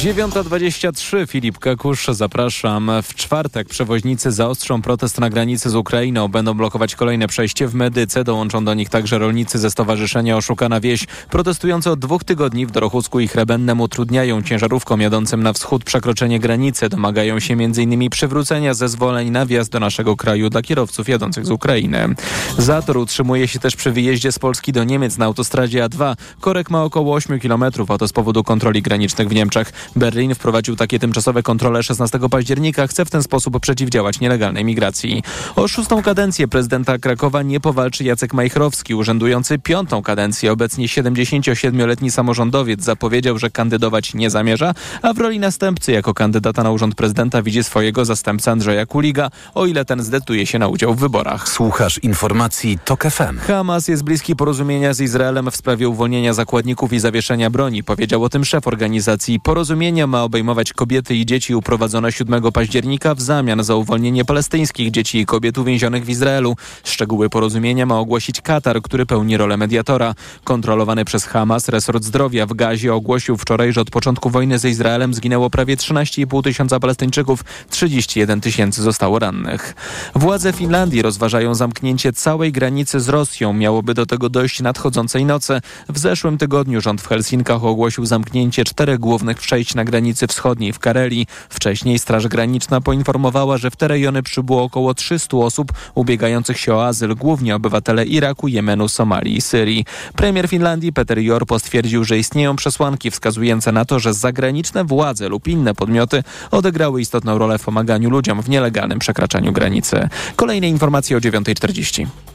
[0.03, 2.91] 9.23 Filip Kakusz, zapraszam.
[3.03, 6.27] W czwartek przewoźnicy zaostrzą protest na granicy z Ukrainą.
[6.27, 8.23] Będą blokować kolejne przejście w Medyce.
[8.23, 11.05] Dołączą do nich także rolnicy ze Stowarzyszenia Oszukana Wieś.
[11.29, 16.89] Protestujący od dwóch tygodni w Dorochusku i Chrebennem utrudniają ciężarówkom jadącym na wschód przekroczenie granicy.
[16.89, 18.09] Domagają się m.in.
[18.09, 22.15] przywrócenia zezwoleń na wjazd do naszego kraju dla kierowców jadących z Ukrainy.
[22.57, 26.15] Zator utrzymuje się też przy wyjeździe z Polski do Niemiec na autostradzie A2.
[26.39, 29.71] Korek ma około 8 km, a to z powodu kontroli granicznych w Niemczech.
[29.95, 32.87] Berlin wprowadził takie tymczasowe kontrole 16 października.
[32.87, 35.23] Chce w ten sposób przeciwdziałać nielegalnej migracji.
[35.55, 40.51] O szóstą kadencję prezydenta Krakowa nie powalczy Jacek Majchrowski, urzędujący piątą kadencję.
[40.51, 46.71] Obecnie 77-letni samorządowiec zapowiedział, że kandydować nie zamierza, a w roli następcy jako kandydata na
[46.71, 50.99] urząd prezydenta widzi swojego zastępcę Andrzeja Kuliga, o ile ten zdecyduje się na udział w
[50.99, 51.49] wyborach.
[51.49, 53.37] Słuchasz informacji TOK FM.
[53.37, 57.83] Hamas jest bliski porozumienia z Izraelem w sprawie uwolnienia zakładników i zawieszenia broni.
[57.83, 59.39] Powiedział o tym szef organizacji.
[59.39, 65.19] Porozumienie ma obejmować kobiety i dzieci uprowadzone 7 października w zamian za uwolnienie palestyńskich dzieci
[65.19, 66.55] i kobiet uwięzionych w Izraelu.
[66.83, 70.15] Szczegóły porozumienia ma ogłosić Katar, który pełni rolę mediatora.
[70.43, 75.13] Kontrolowany przez Hamas resort zdrowia w Gazie ogłosił wczoraj, że od początku wojny z Izraelem
[75.13, 79.75] zginęło prawie 13,5 tysiąca Palestyńczyków, 31 tysięcy zostało rannych.
[80.15, 83.53] Władze Finlandii rozważają zamknięcie całej granicy z Rosją.
[83.53, 85.61] Miałoby do tego dojść nadchodzącej nocy.
[85.89, 90.79] W zeszłym tygodniu rząd w Helsinkach ogłosił zamknięcie czterech głównych przejść na granicy wschodniej w
[90.79, 91.27] Karelii.
[91.49, 96.85] Wcześniej Straż Graniczna poinformowała, że w te rejony przybyło około 300 osób ubiegających się o
[96.85, 99.85] azyl, głównie obywatele Iraku, Jemenu, Somalii i Syrii.
[100.15, 105.47] Premier Finlandii Peter Jorpo stwierdził, że istnieją przesłanki wskazujące na to, że zagraniczne władze lub
[105.47, 110.09] inne podmioty odegrały istotną rolę w pomaganiu ludziom w nielegalnym przekraczaniu granicy.
[110.35, 112.32] Kolejne informacje o 9.40.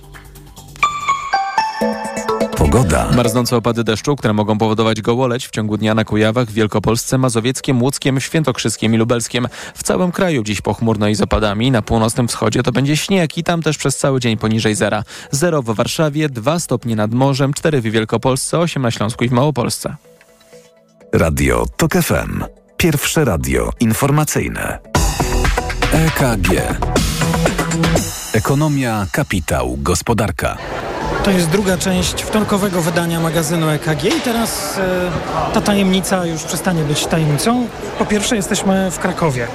[2.59, 3.09] Pogoda.
[3.17, 8.21] Marznące opady deszczu, które mogą powodować gołoleć w ciągu dnia na Kujawach, Wielkopolsce, Mazowieckiem, Łódzkiem,
[8.21, 9.49] Świętokrzyskiem i Lubelskiem.
[9.75, 11.71] W całym kraju dziś pochmurno i z opadami.
[11.71, 15.05] Na północnym wschodzie to będzie śnieg i tam też przez cały dzień poniżej zera.
[15.31, 19.33] Zero w Warszawie, 2 stopnie nad morzem, 4 w Wielkopolsce, 8 na Śląsku i w
[19.33, 19.97] Małopolsce.
[21.13, 22.45] Radio TOK FM.
[22.77, 24.79] Pierwsze radio informacyjne.
[25.93, 26.79] EKG.
[28.33, 30.57] Ekonomia, kapitał, gospodarka.
[31.25, 36.83] To jest druga część wtorkowego wydania magazynu EKG i teraz e, ta tajemnica już przestanie
[36.83, 37.67] być tajemnicą.
[37.99, 39.47] Po pierwsze jesteśmy w Krakowie,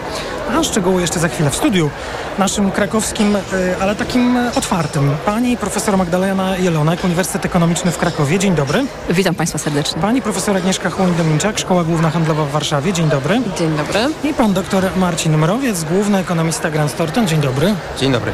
[0.58, 1.90] a szczegóły jeszcze za chwilę w studiu
[2.38, 3.40] naszym krakowskim, e,
[3.82, 5.12] ale takim otwartym.
[5.26, 8.40] Pani profesor Magdalena Jelonek, Uniwersytet Ekonomiczny w Krakowie.
[8.40, 8.86] Dzień dobry.
[9.10, 10.02] Witam Państwa serdecznie.
[10.02, 12.94] Pani profesor Agnieszka Chłoń-Dominczak, Szkoła Główna Handlowa w Warszawie.
[12.94, 13.42] Dzień dobry.
[13.58, 14.00] Dzień dobry.
[14.24, 17.28] I pan doktor Marcin Mrowiec, główny ekonomista Grant Thornton.
[17.28, 17.76] Dzień dobry.
[17.98, 18.32] Dzień dobry.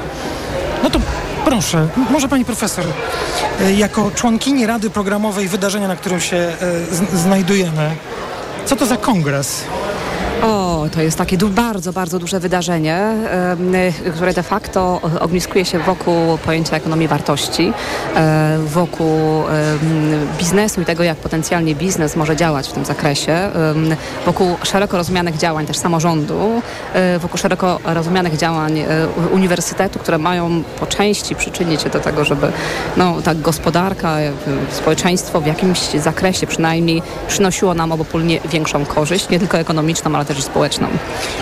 [0.84, 1.00] No to
[1.46, 2.86] proszę, może pani profesor,
[3.62, 7.96] e, jako członkini Rady Programowej wydarzenia, na którym się e, znajdujemy,
[8.66, 9.64] co to za kongres?
[10.42, 13.14] O, to jest takie bardzo, bardzo duże wydarzenie,
[14.08, 17.74] y, które de facto ogniskuje się wokół pojęcia ekonomii wartości,
[18.16, 19.44] e, wokół
[20.40, 23.50] biznesu i tego, jak potencjalnie biznes może działać w tym zakresie,
[24.26, 26.62] wokół szeroko rozumianych działań też samorządu,
[26.94, 28.88] e, wokół szeroko rozumianych działań e,
[29.32, 32.52] uniwersytetu, które mają po części przyczynić się do tego, żeby
[32.98, 34.18] no, ta gospodarka,
[34.72, 40.44] społeczeństwo w jakimś zakresie przynajmniej przynosiło nam obopólnie większą korzyść, nie tylko ekonomiczną, ale też
[40.44, 40.88] społeczną.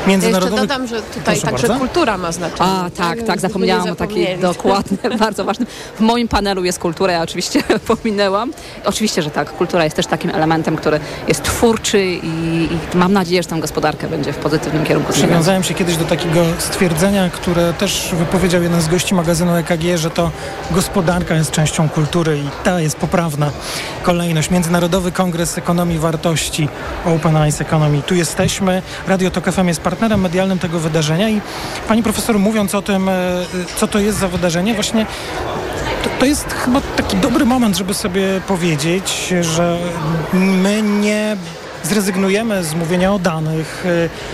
[0.08, 0.62] Międzynarodowy...
[0.62, 1.86] Jeszcze dodam, że tutaj Proszę także bardzo.
[1.86, 2.70] kultura ma znaczenie.
[2.70, 5.68] A, tak, tak, zapomniałam o takiej dokładnie, bardzo ważnym.
[5.96, 8.54] W moim panelu jest kultura, ja oczywiście pominęłam.
[8.86, 13.44] Oczywiście, że tak, kultura jest też takim elementem, który jest twórczy i, i mam nadzieję,
[13.44, 15.30] że tę gospodarkę będzie w pozytywnym kierunku zmieniać.
[15.30, 20.10] Przywiązałem się kiedyś do takiego stwierdzenia, które też wypowiedział jeden z gości magazynu EKG, że
[20.10, 20.32] to
[20.72, 23.52] gospodarka jest częścią kultury i ta jest poprawna
[24.04, 24.50] kolejność.
[24.50, 26.70] Międzynarodowy Kongres Ekonomii Wartości
[27.06, 28.02] Open Eyes Economy.
[28.02, 28.77] Tu jesteśmy.
[29.08, 31.42] Radio Tok FM jest partnerem medialnym tego wydarzenia i
[31.88, 33.14] pani profesor mówiąc o tym, e,
[33.76, 35.06] co to jest za wydarzenie, właśnie
[36.04, 39.78] to, to jest chyba taki dobry moment, żeby sobie powiedzieć, że
[40.34, 41.38] my nie
[41.88, 43.86] zrezygnujemy z mówienia o danych,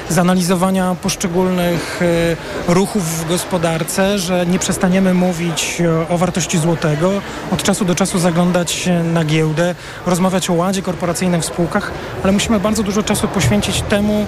[0.10, 6.58] y, z analizowania poszczególnych y, ruchów w gospodarce, że nie przestaniemy mówić o- o wartości
[6.60, 7.12] złotego,
[7.52, 11.92] od czasu do czasu zaglądać na giełdę, rozmawiać o ładzie korporacyjnym w spółkach,
[12.24, 14.26] ale musimy bardzo dużo czasu poświęcić temu,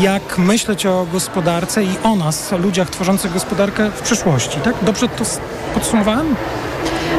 [0.00, 4.60] jak myśleć o gospodarce i o nas, ludziach tworzących gospodarkę w przyszłości.
[4.60, 4.74] Tak?
[4.82, 5.24] Dobrze to
[5.74, 6.34] podsumowałem?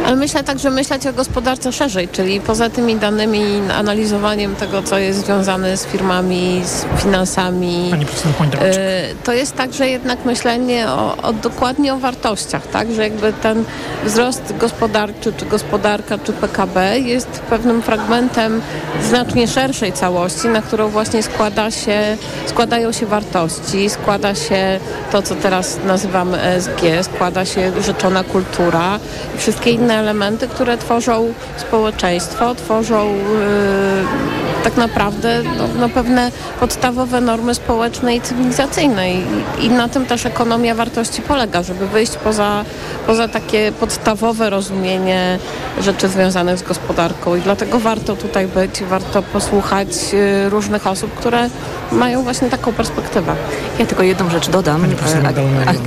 [0.06, 3.44] Ale myślę także myśleć o gospodarce szerzej, czyli poza tymi danymi,
[3.78, 7.88] analizowaniem tego, co jest związane z firmami, z finansami.
[7.92, 8.34] Pani profesor.
[8.64, 12.92] Y, To jest także jednak myślenie o, o dokładnie o wartościach, tak?
[12.94, 13.64] Że jakby ten
[14.04, 18.62] wzrost gospodarczy, czy gospodarka, czy PKB jest pewnym fragmentem
[19.04, 24.80] znacznie szerszej całości, na którą właśnie składa się, składają się wartości, składa się
[25.12, 29.00] to, co teraz nazywamy ESG, składa się rzeczona kultura
[29.36, 34.33] i wszystkie inne elementy, które tworzą społeczeństwo, tworzą yy,
[34.64, 39.24] tak naprawdę no, no, pewne podstawowe normy społeczne i cywilizacyjne I,
[39.60, 42.66] i na tym też ekonomia wartości polega, żeby wyjść poza,
[43.08, 45.40] poza takie podstawowe rozumienie
[45.82, 51.50] rzeczy związanych z gospodarką i dlatego warto tutaj być, warto posłuchać yy, różnych osób, które
[51.92, 53.36] mają właśnie taką perspektywę.
[53.80, 54.86] Ja tylko jedną rzecz dodam,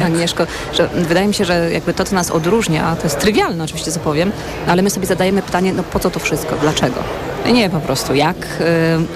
[0.01, 0.05] e.
[0.05, 3.93] Agnieszko, że wydaje mi się, że jakby to, co nas odróżnia, to jest trywialne oczywiście,
[3.93, 4.33] co powiem,
[4.69, 7.01] ale my sobie zadajemy pytanie, no po co to wszystko, dlaczego?
[7.53, 8.37] Nie, po prostu, jak,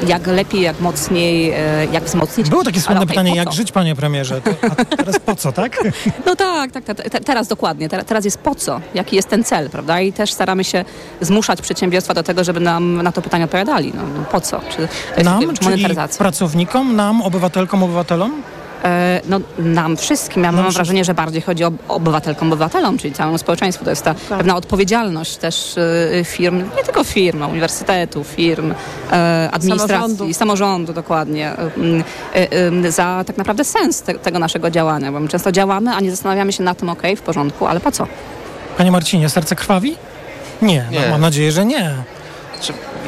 [0.04, 2.50] e, jak lepiej, jak mocniej, e, jak wzmocnić.
[2.50, 4.40] Było takie słynne okej, pytanie, jak żyć, panie premierze?
[4.70, 5.78] A teraz po co, tak?
[6.26, 7.88] No tak, tak, tak te, teraz dokładnie.
[7.88, 8.80] Teraz, teraz jest po co?
[8.94, 10.00] Jaki jest ten cel, prawda?
[10.00, 10.84] I też staramy się
[11.20, 13.92] zmuszać przedsiębiorstwa do tego, żeby nam na to pytanie odpowiadali.
[13.96, 14.60] No, no po co?
[15.16, 15.86] Czy Nam, jakby czyli
[16.18, 18.42] pracownikom, nam, obywatelkom, obywatelom?
[18.84, 20.44] E, No, nam wszystkim.
[20.44, 23.84] Ja mam wrażenie, że bardziej chodzi o obywatelkom, obywatelom, czyli całemu społeczeństwu.
[23.84, 25.74] To jest ta pewna odpowiedzialność też
[26.20, 28.74] e, firm, nie tylko firm, uniwersytetów, firm,
[29.12, 30.34] e, administracji, Samorządu.
[30.34, 31.52] samorządu, dokładnie,
[32.88, 35.12] za tak naprawdę sens te, tego naszego działania.
[35.12, 37.92] Bo my często działamy, a nie zastanawiamy się na tym, okej, w porządku, ale po
[37.92, 38.06] co?
[38.78, 39.96] Panie Marcinie, serce krwawi?
[40.62, 41.00] Nie, Nie.
[41.00, 41.92] No, mam nadzieję, że nie.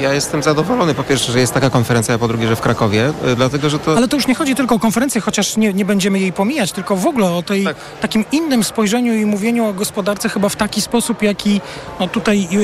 [0.01, 3.13] Ja jestem zadowolony po pierwsze, że jest taka konferencja, a po drugie, że w Krakowie,
[3.33, 3.97] y, dlatego że to...
[3.97, 6.97] Ale to już nie chodzi tylko o konferencję, chociaż nie, nie będziemy jej pomijać, tylko
[6.97, 7.67] w ogóle o tej
[8.01, 11.61] takim innym spojrzeniu i mówieniu o gospodarce chyba w taki sposób, jaki
[12.01, 12.57] no, tutaj y,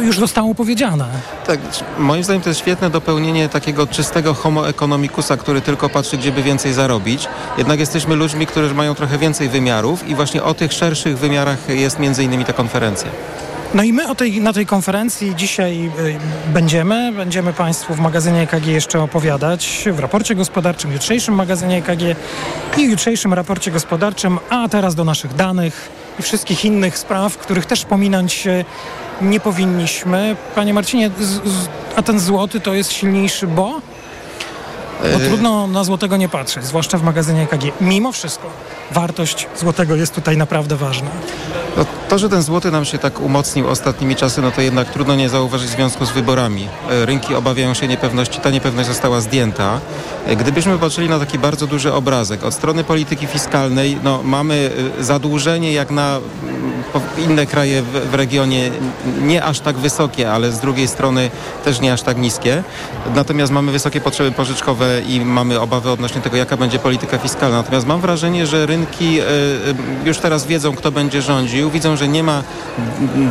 [0.00, 1.04] y, już zostało powiedziane.
[1.46, 1.60] Tak,
[1.98, 6.42] moim zdaniem to jest świetne dopełnienie takiego czystego homo economicusa, który tylko patrzy, gdzie by
[6.42, 7.28] więcej zarobić.
[7.58, 11.98] Jednak jesteśmy ludźmi, którzy mają trochę więcej wymiarów i właśnie o tych szerszych wymiarach jest
[11.98, 13.10] między innymi ta konferencja.
[13.74, 16.18] No i my o tej, na tej konferencji dzisiaj y,
[16.52, 17.12] będziemy.
[17.12, 22.02] Będziemy Państwu w magazynie EKG jeszcze opowiadać w raporcie gospodarczym, jutrzejszym magazynie EKG
[22.78, 27.84] i jutrzejszym raporcie gospodarczym, a teraz do naszych danych i wszystkich innych spraw, których też
[27.84, 28.64] pominąć się
[29.20, 30.36] nie powinniśmy.
[30.54, 31.10] Panie Marcinie,
[31.96, 33.80] a ten złoty to jest silniejszy, bo?
[35.02, 37.64] Bo E, trudno na złotego nie patrzeć, zwłaszcza w magazynie EKG.
[37.80, 38.50] Mimo wszystko
[38.90, 41.10] wartość złotego jest tutaj naprawdę ważna.
[41.76, 45.16] No, to, że ten złoty nam się tak umocnił ostatnimi czasy, no to jednak trudno
[45.16, 46.68] nie zauważyć w związku z wyborami.
[46.90, 49.80] E, Rynki obawiają się niepewności, ta niepewność została zdjęta.
[50.26, 55.72] E, Gdybyśmy patrzyli na taki bardzo duży obrazek, od strony polityki fiskalnej, no mamy zadłużenie
[55.72, 56.64] jak na mm,
[57.18, 58.70] inne kraje w regionie
[59.22, 61.30] nie aż tak wysokie, ale z drugiej strony
[61.64, 62.62] też nie aż tak niskie.
[63.14, 67.56] Natomiast mamy wysokie potrzeby pożyczkowe i mamy obawy odnośnie tego, jaka będzie polityka fiskalna.
[67.56, 69.26] Natomiast mam wrażenie, że rynki e, e,
[70.04, 71.70] już teraz wiedzą, kto będzie rządził.
[71.70, 72.42] Widzą, że nie ma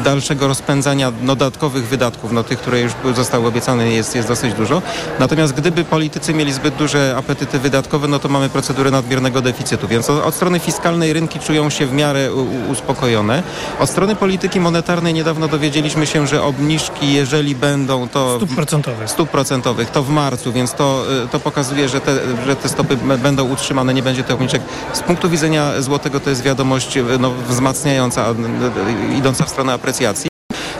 [0.03, 4.81] dalszego rozpędzania dodatkowych wydatków, no tych, które już zostały obiecane jest, jest dosyć dużo.
[5.19, 9.87] Natomiast gdyby politycy mieli zbyt duże apetyty wydatkowe, no to mamy procedurę nadmiernego deficytu.
[9.87, 12.29] Więc od, strony fiskalnej rynki czują się w miarę
[12.71, 13.43] uspokojone.
[13.79, 18.37] Od strony polityki monetarnej niedawno dowiedzieliśmy się, że obniżki, jeżeli będą, to...
[18.37, 19.09] Stóp procentowych.
[19.09, 22.97] Stóp procentowych, to w marcu, więc to, y, to pokazuje, że te, że te stopy
[22.97, 24.61] będą utrzymane, nie będzie tych obniżek.
[24.93, 29.73] Z punktu widzenia złotego to jest wiadomość y, no, wzmacniająca, y, y, idąca w stronę
[29.73, 30.32] aprecjacji.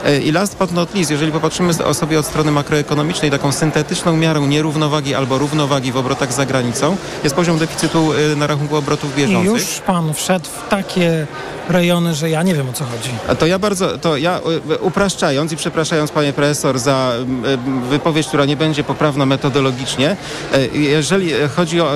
[0.04, 4.16] E, I last but not least, jeżeli popatrzymy o sobie od strony makroekonomicznej, taką syntetyczną
[4.16, 9.18] miarą nierównowagi albo równowagi w obrotach za granicą, jest poziom deficytu y, na rachunku obrotów
[9.18, 9.52] I bieżących.
[9.52, 11.26] już pan wszedł w takie
[11.68, 13.10] rejony, że ja nie wiem o co chodzi.
[13.28, 14.40] A To ja bardzo, to ja
[14.72, 17.12] y, upraszczając i przepraszając panie profesor za
[17.90, 20.16] wypowiedź, która nie będzie poprawna metodologicznie,
[20.72, 21.90] jeżeli chodzi o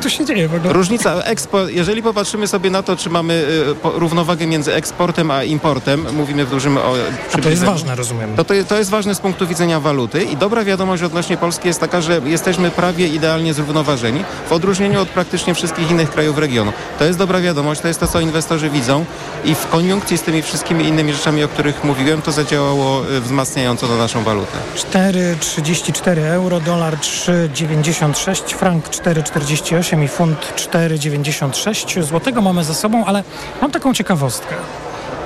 [0.00, 0.72] Co się dzieje w ogóle?
[0.72, 3.44] różnica eksport, jeżeli popatrzymy sobie na to, czy mamy
[3.84, 6.94] równowagę między eksportem a importem, mówimy w dużym o
[7.32, 8.36] A to jest ważne, rozumiem.
[8.36, 11.80] To, to, to jest ważne z punktu widzenia waluty i dobra wiadomość odnośnie Polski jest
[11.80, 16.72] taka, że jesteśmy prawie idealnie zrównoważeni w odróżnieniu od praktycznie wszystkich innych krajów regionu.
[16.98, 19.04] To jest dobra wiadomość, to jest to, co inwestorzy widzą
[19.44, 23.88] i w koniunkcji z tymi wszystkimi innymi rzeczami, o których mówiłem, to zadziałało y, wzmacniająco
[23.88, 24.52] na naszą walutę.
[24.76, 32.02] 4,34 euro, dolar 3,96, frank 4,48 i funt 4,96.
[32.02, 33.24] Złotego mamy za sobą, ale
[33.62, 34.54] mam taką ciekawostkę.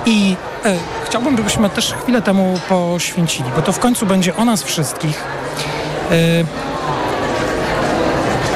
[0.05, 0.35] I
[0.65, 5.23] e, chciałbym, żebyśmy też chwilę temu poświęcili, bo to w końcu będzie o nas wszystkich.
[6.11, 6.15] E,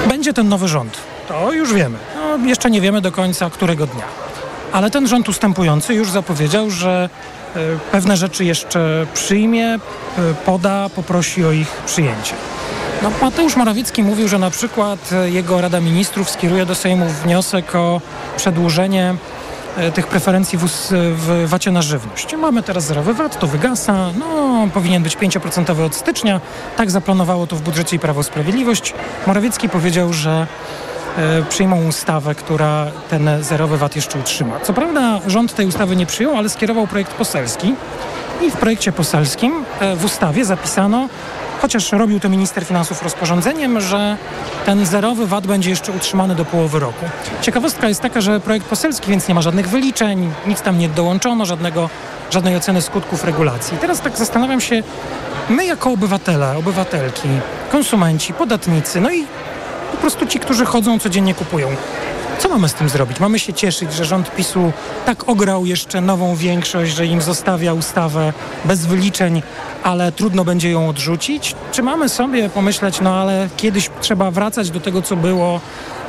[0.09, 0.97] będzie ten nowy rząd.
[1.27, 1.97] To już wiemy.
[2.15, 4.03] No, jeszcze nie wiemy do końca którego dnia.
[4.71, 7.09] Ale ten rząd ustępujący już zapowiedział, że
[7.91, 9.79] pewne rzeczy jeszcze przyjmie,
[10.45, 12.33] poda, poprosi o ich przyjęcie.
[13.03, 18.01] No, Mateusz Morawiecki mówił, że na przykład jego Rada Ministrów skieruje do Sejmu wniosek o
[18.37, 19.15] przedłużenie e,
[19.93, 22.35] tych preferencji w, w VAT-ie na żywność.
[22.35, 26.41] Mamy teraz zerowy VAT, to wygasa, no powinien być 5% od stycznia,
[26.77, 28.93] tak zaplanowało to w budżecie i Prawo i Sprawiedliwość.
[29.27, 30.47] Morawiecki powiedział, że
[31.17, 34.59] e, przyjmą ustawę, która ten zerowy VAT jeszcze utrzyma.
[34.59, 37.75] Co prawda rząd tej ustawy nie przyjął, ale skierował projekt poselski
[38.41, 41.09] i w projekcie poselskim e, w ustawie zapisano,
[41.63, 44.17] chociaż robił to minister finansów rozporządzeniem, że
[44.65, 47.05] ten zerowy VAT będzie jeszcze utrzymany do połowy roku.
[47.41, 51.45] Ciekawostka jest taka, że projekt poselski, więc nie ma żadnych wyliczeń, nic tam nie dołączono,
[51.45, 51.89] żadnego,
[52.31, 53.77] żadnej oceny skutków regulacji.
[53.77, 54.83] Teraz tak zastanawiam się,
[55.49, 57.29] my jako obywatele, obywatelki,
[57.71, 59.25] konsumenci, podatnicy, no i
[59.91, 61.67] po prostu ci, którzy chodzą, codziennie kupują.
[62.39, 63.19] Co mamy z tym zrobić?
[63.19, 64.71] Mamy się cieszyć, że rząd PiSu
[65.05, 68.33] tak ograł jeszcze nową większość, że im zostawia ustawę
[68.65, 69.41] bez wyliczeń,
[69.83, 71.55] ale trudno będzie ją odrzucić?
[71.71, 75.59] Czy mamy sobie pomyśleć, no ale kiedyś trzeba wracać do tego, co było,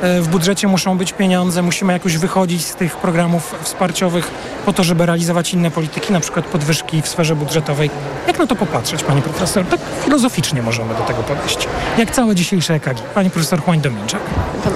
[0.01, 4.31] w budżecie muszą być pieniądze, musimy jakoś wychodzić z tych programów wsparciowych
[4.65, 7.89] po to, żeby realizować inne polityki, na przykład podwyżki w sferze budżetowej.
[8.27, 9.65] Jak na to popatrzeć, pani profesor?
[9.65, 11.67] Tak filozoficznie możemy do tego podejść.
[11.97, 13.01] Jak całe dzisiejsze EKG.
[13.13, 14.21] Pani profesor Juan Dominczak.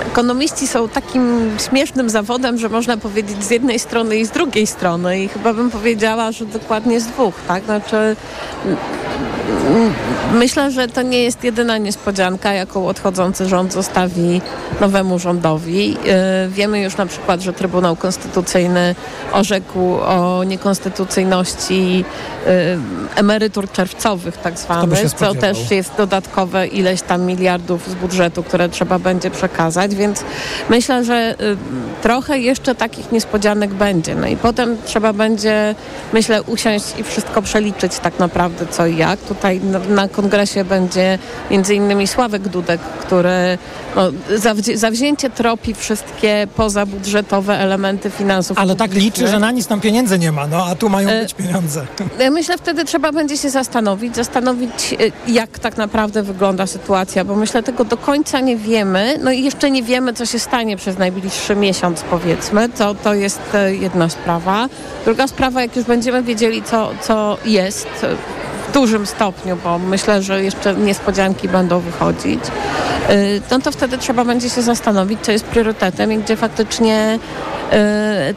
[0.08, 5.20] Ekonomiści są takim śmiesznym zawodem, że można powiedzieć z jednej strony i z drugiej strony
[5.20, 7.64] i chyba bym powiedziała, że dokładnie z dwóch, tak?
[7.64, 8.16] Znaczy
[10.34, 14.42] Myślę, że to nie jest jedyna niespodzianka, jaką odchodzący rząd zostawi
[14.82, 15.98] nowemu rządowi.
[16.08, 18.96] E, wiemy już na przykład, że Trybunał Konstytucyjny
[19.34, 22.06] orzekł o niekonstytucyjności
[22.48, 22.78] e,
[23.16, 29.00] emerytur czerwcowych tak zwanych, co też jest dodatkowe ileś tam miliardów z budżetu, które trzeba
[29.00, 30.24] będzie przekazać, więc
[30.70, 31.36] myślę, że e,
[32.02, 34.16] trochę jeszcze takich niespodzianek będzie.
[34.16, 35.76] No i potem trzeba będzie,
[36.14, 39.20] myślę, usiąść i wszystko przeliczyć tak naprawdę co i jak.
[39.20, 41.20] Tutaj na, kongresie będzie
[41.52, 43.58] między innymi Sławek Dudek, który
[43.96, 44.12] no,
[45.00, 48.58] zawzięcie tropi wszystkie pozabudżetowe elementy finansów.
[48.60, 51.22] Ale tak liczy, że na nic tam pieniędzy nie ma, no a tu mają e,
[51.22, 51.86] być pieniądze.
[52.32, 54.96] Myślę, wtedy trzeba będzie się zastanowić, zastanowić
[55.28, 59.44] e, jak tak naprawdę wygląda sytuacja, bo myślę, tego do końca nie wiemy, no i
[59.44, 62.70] jeszcze nie wiemy, co się stanie przez najbliższy miesiąc, powiedzmy.
[62.70, 64.70] To, to jest e, jedna sprawa.
[65.06, 68.06] Druga sprawa, jak już będziemy wiedzieli, co, co jest
[68.74, 72.40] dużym stopniu, bo myślę, że jeszcze niespodzianki będą wychodzić,
[73.10, 77.20] y, no to wtedy trzeba będzie się zastanowić, co jest priorytetem i gdzie faktycznie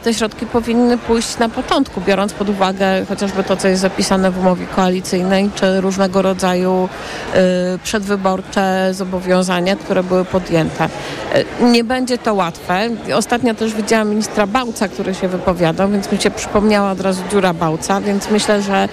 [0.03, 4.39] te środki powinny pójść na początku, biorąc pod uwagę chociażby to, co jest zapisane w
[4.39, 6.89] umowie koalicyjnej, czy różnego rodzaju
[7.75, 10.89] y, przedwyborcze zobowiązania, które były podjęte.
[11.61, 12.89] Nie będzie to łatwe.
[13.15, 17.53] Ostatnio też widziałam ministra Bałca, który się wypowiadał, więc mi się przypomniała od razu dziura
[17.53, 18.89] Bałca, więc myślę, że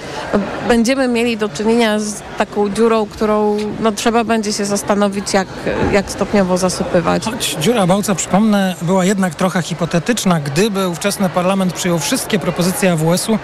[0.69, 5.49] będziemy mieli do czynienia z taką dziurą, którą no, trzeba będzie się zastanowić, jak,
[5.93, 7.25] jak stopniowo zasypywać.
[7.25, 10.30] Choć dziura Bałca, przypomnę, była jednak trochę hipotetyczna.
[10.39, 13.39] Gdyby ówczesny parlament przyjął wszystkie propozycje AWS-u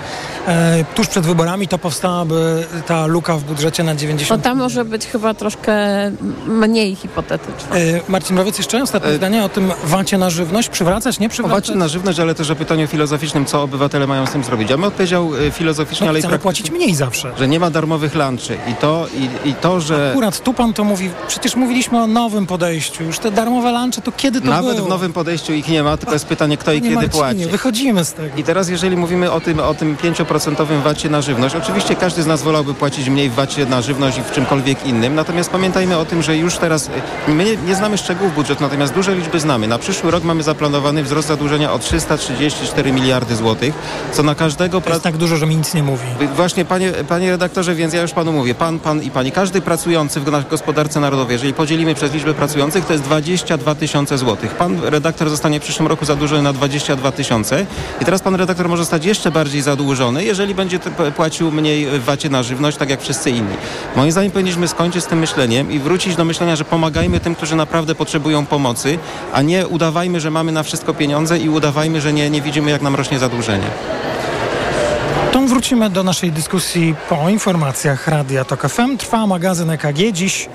[0.46, 4.84] e, tuż przed wyborami, to powstałaby ta luka w budżecie na 90 No tam może
[4.84, 5.76] być chyba troszkę
[6.46, 7.76] mniej hipotetyczna.
[7.76, 9.16] E, Marcin Morawiec, jeszcze ostatnie e...
[9.16, 10.68] zdanie o tym wacie na żywność.
[10.68, 11.64] Przywracać, nie przywracać?
[11.64, 14.70] O wacie na żywność, ale też o pytaniu filozoficznym, co obywatele mają z tym zrobić.
[14.70, 16.42] Ja bym odpowiedział e, filozoficznie, no, ale i praktycznie.
[16.42, 17.32] płacić mniej zawsze.
[17.38, 19.06] Że nie ma darmowych lunchy i to,
[19.44, 20.10] i, i to, że...
[20.10, 23.04] Akurat tu pan to mówi, przecież mówiliśmy o nowym podejściu.
[23.04, 24.86] Już te darmowe lunchy, to kiedy to Nawet było?
[24.86, 27.46] w nowym podejściu ich nie ma, tylko jest pytanie, kto i kiedy Marcinie, płaci.
[27.46, 28.36] wychodzimy z tego.
[28.36, 32.26] I teraz, jeżeli mówimy o tym, o tym 5% wacie na żywność, oczywiście każdy z
[32.26, 36.04] nas wolałby płacić mniej w wacie na żywność i w czymkolwiek innym, natomiast pamiętajmy o
[36.04, 36.90] tym, że już teraz,
[37.28, 39.68] my nie, nie znamy szczegółów budżetu, natomiast duże liczby znamy.
[39.68, 43.74] Na przyszły rok mamy zaplanowany wzrost zadłużenia o 334 miliardy złotych,
[44.12, 44.80] co na każdego...
[44.80, 46.06] To jest tak dużo, że mi nic nie mówi.
[46.36, 50.20] Właśnie, panie, panie redaktorze, więc ja już panu mówię, pan, pan i pani, każdy pracujący
[50.20, 54.54] w gospodarce narodowej, jeżeli podzielimy przez liczbę pracujących, to jest 22 tysiące złotych.
[54.54, 57.66] Pan redaktor zostanie w przyszłym roku zadłużony na 22 tysiące
[58.00, 60.78] i teraz pan redaktor może stać jeszcze bardziej zadłużony, jeżeli będzie
[61.16, 63.54] płacił mniej w wacie na żywność, tak jak wszyscy inni.
[63.96, 67.56] Moim zdaniem powinniśmy skończyć z tym myśleniem i wrócić do myślenia, że pomagajmy tym, którzy
[67.56, 68.98] naprawdę potrzebują pomocy,
[69.32, 72.82] a nie udawajmy, że mamy na wszystko pieniądze i udawajmy, że nie, nie widzimy, jak
[72.82, 73.66] nam rośnie zadłużenie.
[75.36, 78.96] To wrócimy do naszej dyskusji po informacjach Radia TOK FM.
[78.96, 80.12] Trwa magazyn EKG.
[80.12, 80.48] Dziś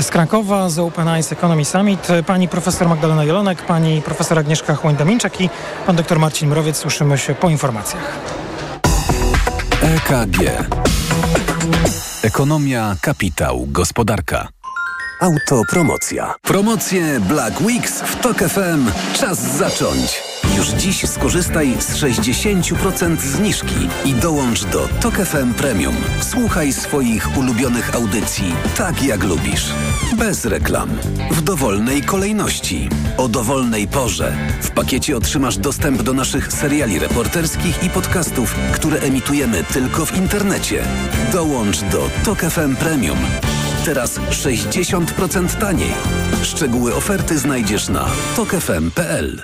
[0.00, 2.08] z Krakowa, z Open Eyes Economy Summit.
[2.26, 5.50] Pani profesor Magdalena Jolonek, pani profesor Agnieszka Chłoń-Dominczak i
[5.86, 6.76] pan doktor Marcin Mrowiec.
[6.76, 8.18] Słyszymy się po informacjach.
[9.82, 10.38] EKG.
[12.22, 14.48] Ekonomia, kapitał, gospodarka.
[15.20, 16.34] Autopromocja.
[16.42, 18.90] Promocje Black Weeks w TOK FM.
[19.14, 20.35] Czas zacząć.
[20.56, 25.96] Już dziś skorzystaj z 60% zniżki i dołącz do Tok FM Premium.
[26.20, 29.72] Słuchaj swoich ulubionych audycji tak jak lubisz.
[30.16, 30.88] Bez reklam.
[31.30, 32.88] W dowolnej kolejności.
[33.16, 34.36] O dowolnej porze.
[34.62, 40.84] W pakiecie otrzymasz dostęp do naszych seriali reporterskich i podcastów, które emitujemy tylko w internecie.
[41.32, 43.18] Dołącz do Tok FM Premium.
[43.84, 45.92] Teraz 60% taniej.
[46.42, 49.42] Szczegóły oferty znajdziesz na tokefm.pl.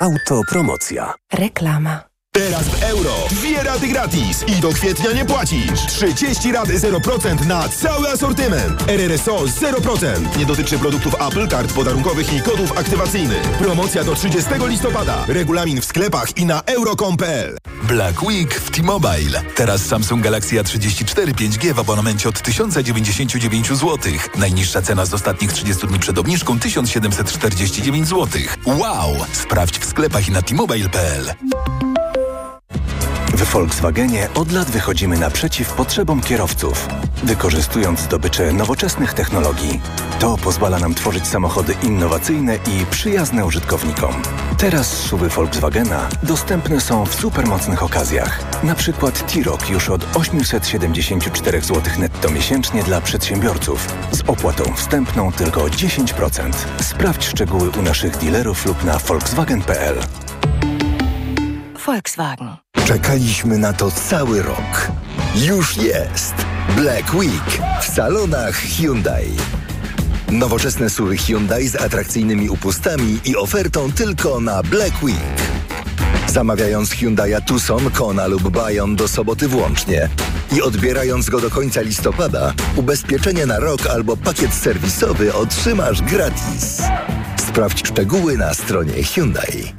[0.00, 1.14] Autopromocja.
[1.32, 2.15] Reklama.
[2.36, 3.14] Teraz w euro.
[3.30, 5.86] Dwie raty gratis i do kwietnia nie płacisz.
[5.88, 8.90] 30 rat 0% na cały asortyment.
[8.90, 10.38] RRSO 0%.
[10.38, 13.42] Nie dotyczy produktów Apple, kart podarunkowych i kodów aktywacyjnych.
[13.42, 15.24] Promocja do 30 listopada.
[15.28, 17.56] Regulamin w sklepach i na euro.com.pl.
[17.82, 19.42] Black Week w T-Mobile.
[19.54, 23.98] Teraz Samsung Galaxy A34 5G w abonamencie od 1099 zł.
[24.38, 28.28] Najniższa cena z ostatnich 30 dni przed obniżką 1749 zł.
[28.66, 29.16] Wow!
[29.32, 31.34] Sprawdź w sklepach i na t-mobile.pl.
[33.56, 36.88] Volkswagenie od lat wychodzimy naprzeciw potrzebom kierowców,
[37.24, 39.80] wykorzystując zdobycze nowoczesnych technologii.
[40.18, 44.14] To pozwala nam tworzyć samochody innowacyjne i przyjazne użytkownikom.
[44.58, 48.62] Teraz SUVy Volkswagena dostępne są w supermocnych okazjach.
[48.64, 55.60] Na przykład T-Roc już od 874 zł netto miesięcznie dla przedsiębiorców z opłatą wstępną tylko
[55.60, 56.52] 10%.
[56.82, 59.96] Sprawdź szczegóły u naszych dealerów lub na volkswagen.pl.
[61.86, 62.48] Volkswagen.
[62.86, 64.90] Czekaliśmy na to cały rok.
[65.34, 66.34] Już jest
[66.76, 69.30] Black Week w salonach Hyundai.
[70.32, 75.36] Nowoczesne suwy Hyundai z atrakcyjnymi upustami i ofertą tylko na Black Week.
[76.26, 80.08] Zamawiając Hyundai'a Tucson, Kona lub Bayon do soboty włącznie
[80.56, 86.82] i odbierając go do końca listopada, ubezpieczenie na rok albo pakiet serwisowy otrzymasz gratis.
[87.48, 89.74] Sprawdź szczegóły na stronie Hyundai.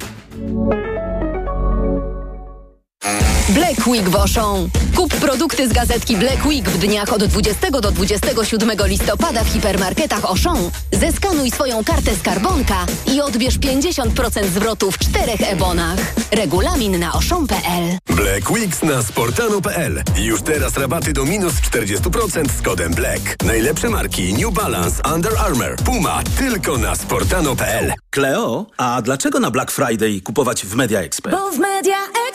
[3.48, 4.68] Black Week w Auchan.
[4.96, 10.24] Kup produkty z gazetki Black Week w dniach od 20 do 27 listopada w hipermarketach
[10.24, 10.70] Auchan.
[10.92, 15.98] Zeskanuj swoją kartę skarbonka i odbierz 50% zwrotu w czterech ebonach.
[16.30, 20.02] Regulamin na oszą.pl Black Weeks na sportano.pl.
[20.16, 23.44] Już teraz rabaty do minus 40% z kodem Black.
[23.44, 27.92] Najlepsze marki New Balance, Under Armour, Puma tylko na sportano.pl.
[28.10, 31.36] Kleo, a dlaczego na Black Friday kupować w Media Expert?
[31.36, 32.27] Bo w Media Expert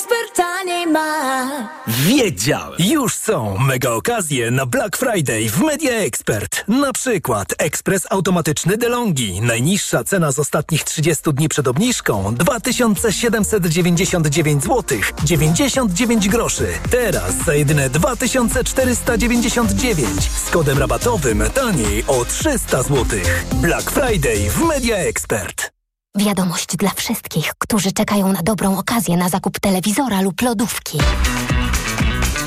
[0.93, 1.69] ma.
[1.87, 2.75] Wiedziałem!
[2.79, 6.63] Już są mega okazje na Black Friday w Media Expert.
[6.67, 9.41] Na przykład ekspres automatyczny DeLonghi.
[9.41, 16.67] Najniższa cena z ostatnich 30 dni przed obniżką 2799 zł 99 groszy.
[16.91, 20.09] Teraz za jedyne 2499
[20.45, 23.05] z kodem rabatowym taniej o 300 zł.
[23.53, 25.73] Black Friday w Media Expert.
[26.17, 30.97] Wiadomość dla wszystkich, którzy czekają na dobrą okazję na zakup telewizora lub lodówki.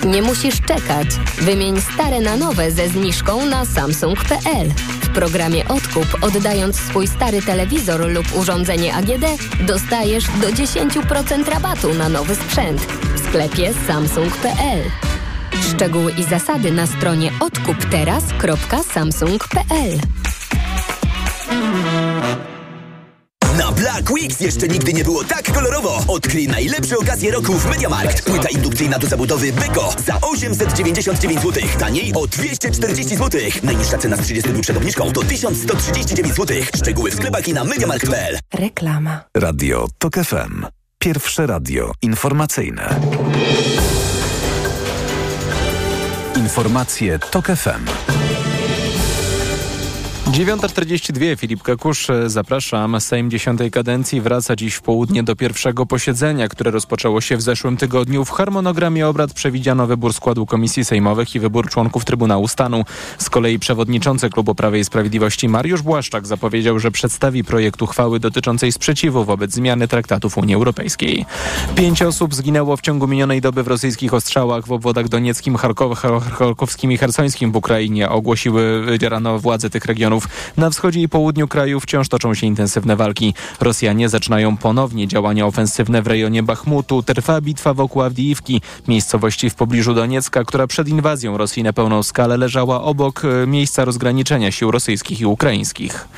[0.05, 1.09] Nie musisz czekać.
[1.41, 4.73] Wymień stare na nowe ze zniżką na samsung.pl.
[5.03, 9.25] W programie Odkup, oddając swój stary telewizor lub urządzenie AGD,
[9.61, 12.81] dostajesz do 10% rabatu na nowy sprzęt
[13.15, 14.91] w sklepie samsung.pl.
[15.75, 20.01] Szczegóły i zasady na stronie odkupteraz.samsung.pl.
[23.59, 26.03] Na Black Weeks jeszcze nigdy nie było tak kolorowo.
[26.09, 28.23] Odkryj najlepsze okazje roku w MediaMarkt.
[28.23, 31.63] Płyta indukcyjna do zabudowy Beko za 899 zł.
[31.79, 33.41] Taniej o 240 zł.
[33.63, 36.57] Najniższa cena z 30 dni przed obniżką to 1139 zł.
[36.77, 38.39] Szczegóły w sklepach i na MediaMarkt.pl.
[38.55, 39.21] Reklama.
[39.37, 40.67] Radio TOK FM.
[40.99, 43.01] Pierwsze radio informacyjne.
[46.37, 47.85] Informacje TOK FM.
[50.27, 53.01] 9.42, Filip Kakusz, zapraszam.
[53.01, 57.77] Sejm dziesiątej kadencji wraca dziś w południe do pierwszego posiedzenia, które rozpoczęło się w zeszłym
[57.77, 58.25] tygodniu.
[58.25, 62.85] W harmonogramie obrad przewidziano wybór składu komisji sejmowych i wybór członków Trybunału Stanu.
[63.19, 68.73] Z kolei przewodniczący Klubu Prawej i Sprawiedliwości Mariusz Błaszczak zapowiedział, że przedstawi projekt uchwały dotyczącej
[68.73, 71.27] sprzeciwu wobec zmiany traktatów Unii Europejskiej.
[71.75, 76.99] Pięć osób zginęło w ciągu minionej doby w rosyjskich ostrzałach w obwodach donieckim, charkowskim i
[76.99, 80.16] hersońskim w Ukrainie, ogłosiły rano władze tych regionów.
[80.57, 83.35] Na wschodzie i południu kraju wciąż toczą się intensywne walki.
[83.61, 87.03] Rosjanie zaczynają ponownie działania ofensywne w rejonie Bachmutu.
[87.03, 92.37] Trwa bitwa wokół Awdijiwki, miejscowości w pobliżu Doniecka, która przed inwazją Rosji na pełną skalę
[92.37, 96.09] leżała obok e, miejsca rozgraniczenia sił rosyjskich i ukraińskich.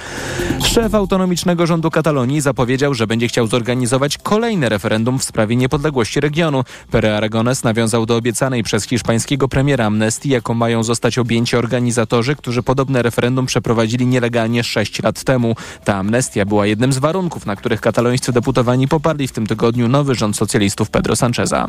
[0.64, 6.64] Szef autonomicznego rządu Katalonii zapowiedział, że będzie chciał zorganizować kolejne referendum w sprawie niepodległości regionu.
[6.90, 12.62] Pere Aragones nawiązał do obiecanej przez hiszpańskiego premiera amnestii, jaką mają zostać objęci organizatorzy, którzy
[12.62, 15.56] podobne referendum przeprowadzili prowadzili nielegalnie 6 lat temu.
[15.84, 20.14] Ta amnestia była jednym z warunków, na których katalońscy deputowani poparli w tym tygodniu nowy
[20.14, 21.68] rząd socjalistów Pedro Sancheza.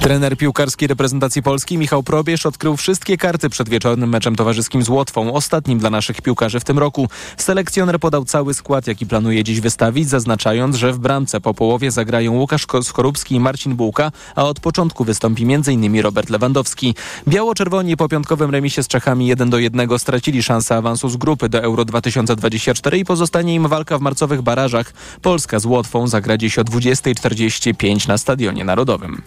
[0.00, 5.32] Trener piłkarskiej reprezentacji Polski Michał Probierz odkrył wszystkie karty przed wieczornym meczem towarzyskim z Łotwą,
[5.32, 7.08] ostatnim dla naszych piłkarzy w tym roku.
[7.36, 12.32] Selekcjoner podał cały skład, jaki planuje dziś wystawić, zaznaczając, że w bramce po połowie zagrają
[12.32, 16.00] Łukasz Skorupski i Marcin Bułka, a od początku wystąpi m.in.
[16.00, 16.94] Robert Lewandowski.
[17.28, 21.62] Biało-czerwoni po piątkowym remisie z Czechami 1 do 1 stracili szansę awansu z grupy do
[21.62, 24.92] Euro 2024 i pozostanie im walka w marcowych barażach.
[25.22, 29.22] Polska z Łotwą zagra dziś o 20.45 na Stadionie Narodowym.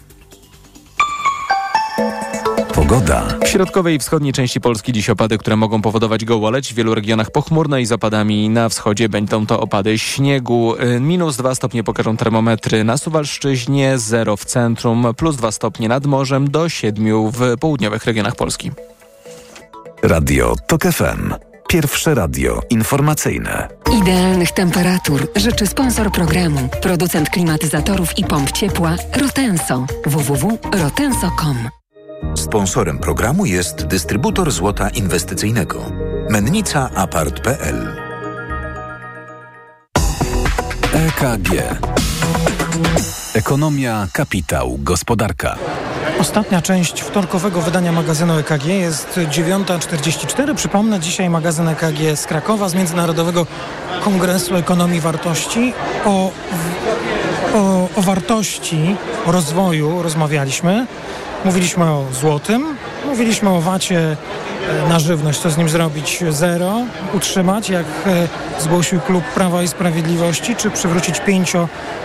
[2.74, 3.24] Pogoda.
[3.44, 6.72] W środkowej i wschodniej części Polski dziś opady, które mogą powodować gołoleć.
[6.72, 8.48] W wielu regionach pochmurne i z opadami.
[8.48, 10.74] Na wschodzie będą to opady śniegu.
[10.96, 16.06] Y, minus 2 stopnie pokażą termometry na Suwalszczyźnie, 0 w centrum, plus 2 stopnie nad
[16.06, 18.70] morzem, do 7 w południowych regionach Polski.
[20.02, 21.34] Radio TOK FM.
[21.68, 23.68] Pierwsze radio informacyjne.
[24.02, 29.86] Idealnych temperatur życzy sponsor programu, producent klimatyzatorów i pomp ciepła Rotenso.
[30.06, 31.81] www.rotenso.com
[32.36, 35.84] Sponsorem programu jest dystrybutor złota inwestycyjnego.
[36.30, 37.96] Mennica Apart.pl
[40.94, 41.48] EKG
[43.34, 45.56] Ekonomia, kapitał, gospodarka.
[46.20, 50.54] Ostatnia część wtorkowego wydania magazynu EKG jest 9.44.
[50.54, 53.46] Przypomnę, dzisiaj magazyn EKG z Krakowa, z Międzynarodowego
[54.04, 55.72] Kongresu Ekonomii Wartości.
[56.04, 56.30] O,
[57.54, 58.96] o, o wartości,
[59.26, 60.86] o rozwoju rozmawialiśmy.
[61.44, 62.76] Mówiliśmy o złotym,
[63.06, 64.16] mówiliśmy o wacie
[64.86, 66.80] e, na żywność, co z nim zrobić zero,
[67.14, 68.28] utrzymać, jak e,
[68.60, 71.20] zgłosił klub Prawa i Sprawiedliwości, czy przywrócić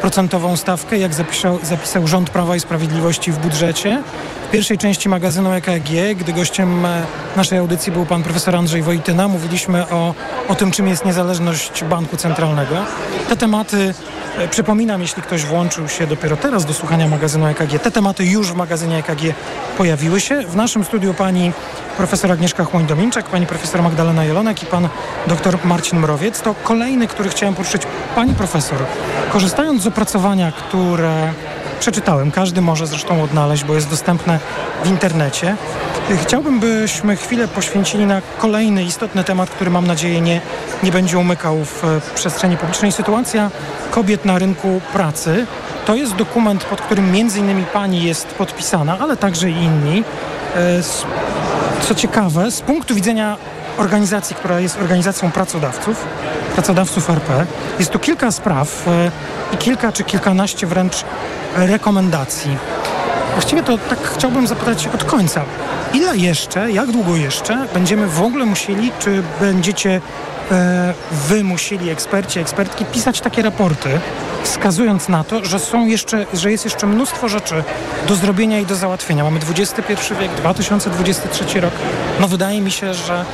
[0.04, 4.04] 5% stawkę, jak zapisał, zapisał rząd Prawa i Sprawiedliwości w budżecie.
[4.48, 7.02] W pierwszej części magazynu EKG, gdy gościem e,
[7.36, 10.14] naszej audycji był pan profesor Andrzej Wojtyna, mówiliśmy o,
[10.48, 12.76] o tym, czym jest niezależność banku centralnego.
[13.30, 13.94] Te tematy
[14.52, 18.56] Przypominam, jeśli ktoś włączył się dopiero teraz do słuchania magazynu EKG, te tematy już w
[18.56, 19.22] magazynie EKG
[19.78, 20.42] pojawiły się.
[20.42, 21.52] W naszym studiu pani
[21.98, 24.90] profesor Agnieszka Chłoń-Dominczak, pani profesor Magdalena Jelonek i pan
[25.28, 26.42] dr Marcin Mrowiec.
[26.42, 27.82] To kolejny, który chciałem poruszyć.
[28.16, 28.78] Pani profesor,
[29.32, 31.34] korzystając z opracowania, które
[31.80, 34.40] przeczytałem, każdy może zresztą odnaleźć, bo jest dostępne
[34.84, 35.56] w internecie.
[36.22, 40.42] Chciałbym, byśmy chwilę poświęcili na kolejny istotny temat, który mam nadzieję nie,
[40.84, 41.84] nie będzie umykał w
[42.16, 42.92] przestrzeni publicznej.
[42.92, 43.52] Sytuacja
[43.92, 45.46] kobiet na rynku pracy.
[45.86, 50.04] To jest dokument, pod którym między innymi pani jest podpisana, ale także i inni.
[50.56, 50.84] E,
[51.82, 53.38] co ciekawe, z punktu widzenia
[53.78, 56.06] organizacji, która jest organizacją pracodawców,
[56.58, 57.46] pracodawców RP,
[57.80, 59.12] jest tu kilka spraw e,
[59.54, 61.04] i kilka czy kilkanaście wręcz
[61.56, 62.58] rekomendacji.
[63.34, 65.42] Właściwie to tak chciałbym zapytać od końca.
[65.94, 70.02] Ile jeszcze, jak długo jeszcze będziemy w ogóle musieli, czy będziecie
[71.12, 73.90] wy musieli, eksperci, ekspertki, pisać takie raporty,
[74.44, 77.64] wskazując na to, że są jeszcze, że jest jeszcze mnóstwo rzeczy
[78.08, 79.24] do zrobienia i do załatwienia.
[79.24, 81.74] Mamy XXI wiek, 2023 rok.
[82.20, 83.26] No wydaje mi się, że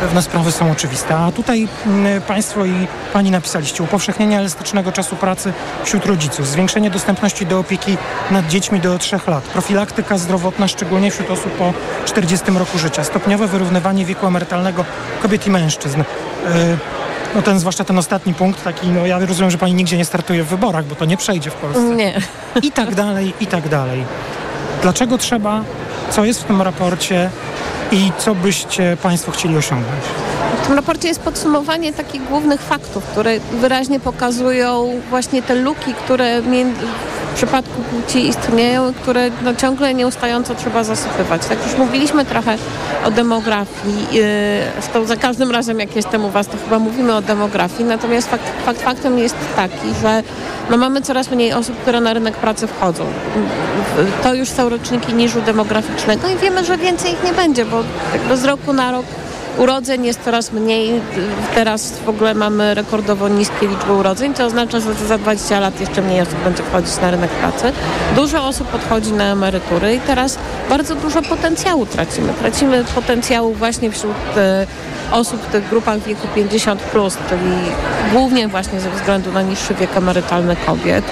[0.00, 1.16] pewne sprawy są oczywiste.
[1.16, 5.52] A tutaj mm, Państwo i Pani napisaliście upowszechnienie elastycznego czasu pracy
[5.84, 7.96] wśród rodziców, zwiększenie dostępności do opieki
[8.30, 11.72] nad dziećmi do 3 lat, profilaktyka zdrowotna, szczególnie wśród osób po
[12.04, 14.84] 40 roku życia, stopniowe wyrównywanie wieku emerytalnego
[15.22, 16.02] kobiet i mężczyzn.
[16.42, 16.78] Yy,
[17.34, 20.44] no ten, zwłaszcza ten ostatni punkt, taki, no ja rozumiem, że pani nigdzie nie startuje
[20.44, 21.82] w wyborach, bo to nie przejdzie w Polsce.
[21.82, 22.20] Nie.
[22.62, 24.04] I tak dalej, i tak dalej.
[24.82, 25.64] Dlaczego trzeba,
[26.10, 27.30] co jest w tym raporcie
[27.92, 30.04] i co byście państwo chcieli osiągnąć?
[30.62, 36.42] W tym raporcie jest podsumowanie takich głównych faktów, które wyraźnie pokazują właśnie te luki, które
[36.42, 36.46] w
[37.34, 41.46] przypadku płci istnieją, które no, ciągle nieustająco trzeba zasypywać.
[41.46, 42.56] Tak już mówiliśmy trochę
[43.04, 44.06] o demografii.
[44.80, 47.84] Zresztą za każdym razem, jak jestem u Was, to chyba mówimy o demografii.
[47.84, 50.22] Natomiast fakt, fakt faktem jest taki, że
[50.70, 53.04] no, mamy coraz mniej osób, które na rynek pracy wchodzą.
[54.22, 57.64] To już są roczniki niżu demograficznego i wiemy, że więcej ich nie będzie,
[58.28, 59.06] bo z roku na rok
[59.58, 61.00] urodzeń jest coraz mniej.
[61.54, 66.02] Teraz w ogóle mamy rekordowo niskie liczby urodzeń, co oznacza, że za 20 lat jeszcze
[66.02, 67.72] mniej osób będzie wchodzić na rynek pracy.
[68.16, 70.38] Dużo osób odchodzi na emerytury i teraz
[70.68, 72.32] bardzo dużo potencjału tracimy.
[72.32, 74.66] Tracimy potencjału właśnie wśród e,
[75.12, 77.52] osób w tych grupach wieku 50+, plus, czyli
[78.12, 81.04] głównie właśnie ze względu na niższy wiek emerytalny kobiet.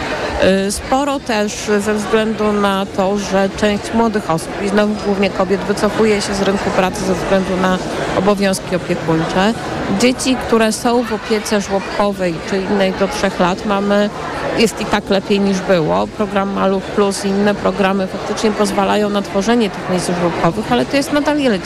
[0.44, 5.60] Y, Sporo też ze względu na to, że część młodych osób i znowu głównie kobiet
[5.60, 7.78] wycofuje się z rynku pracy ze względu na
[8.18, 9.52] obowiązki opiekuńcze.
[10.00, 14.10] Dzieci, które są w opiece żłobkowej czy innej do trzech lat mamy
[14.58, 16.06] jest i tak lepiej niż było.
[16.06, 20.96] Program Maluch Plus i inne programy faktycznie pozwalają na tworzenie tych miejsc żłobkowych, ale to
[20.96, 21.58] jest nadal ile?
[21.58, 21.64] 10%,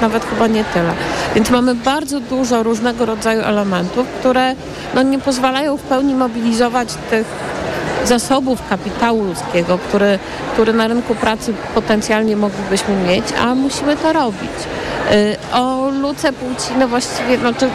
[0.00, 0.92] nawet chyba nie tyle.
[1.34, 4.54] Więc mamy bardzo dużo różnego rodzaju elementów, które
[4.94, 7.26] no, nie pozwalają w pełni mobilizować tych
[8.08, 10.18] zasobów kapitału ludzkiego, który,
[10.52, 14.50] który na rynku pracy potencjalnie moglibyśmy mieć, a musimy to robić.
[15.12, 17.68] Y, O luce płci, no właściwie, znaczy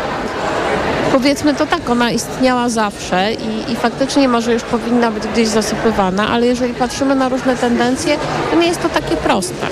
[1.11, 6.29] powiedzmy to tak, ona istniała zawsze i, i faktycznie może już powinna być gdzieś zasypywana,
[6.29, 8.17] ale jeżeli patrzymy na różne tendencje,
[8.51, 9.67] to nie jest to takie proste.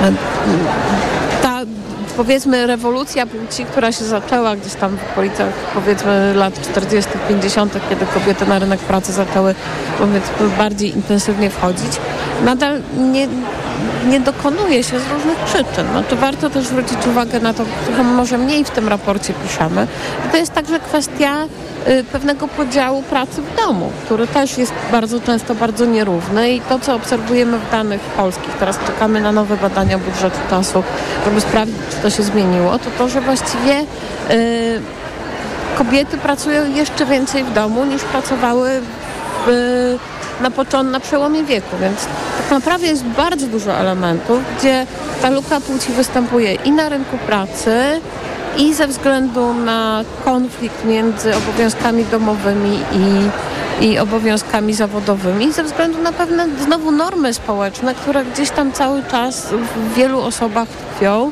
[0.00, 0.06] Ta
[2.16, 8.06] powiedzmy rewolucja płci, która się zaczęła gdzieś tam w okolicach powiedzmy lat 40., 50., kiedy
[8.06, 9.54] kobiety na rynek pracy zaczęły
[9.98, 12.00] powiedzmy bardziej intensywnie wchodzić,
[12.44, 13.28] nadal nie,
[14.08, 15.86] nie dokonuje się z różnych przyczyn.
[15.90, 19.86] Znaczy warto też zwrócić uwagę na to, trochę może mniej w tym raporcie piszemy.
[20.32, 21.44] To jest także kwestia
[21.88, 26.78] y, pewnego podziału pracy w domu, który też jest bardzo często bardzo nierówny i to,
[26.78, 30.82] co obserwujemy w danych polskich, teraz czekamy na nowe badania budżetu czasu,
[31.24, 33.80] żeby sprawdzić, to się zmieniło, to to, że właściwie
[34.30, 34.80] y,
[35.78, 38.70] kobiety pracują jeszcze więcej w domu niż pracowały
[39.46, 39.98] w,
[40.40, 41.98] na, począ- na przełomie wieku, więc
[42.38, 44.86] tak naprawdę jest bardzo dużo elementów, gdzie
[45.22, 48.00] ta luka płci występuje i na rynku pracy,
[48.58, 56.12] i ze względu na konflikt między obowiązkami domowymi i, i obowiązkami zawodowymi, ze względu na
[56.12, 61.30] pewne znowu normy społeczne, które gdzieś tam cały czas w wielu osobach tkwią,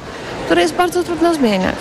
[0.51, 1.77] które jest bardzo trudno zmieniać.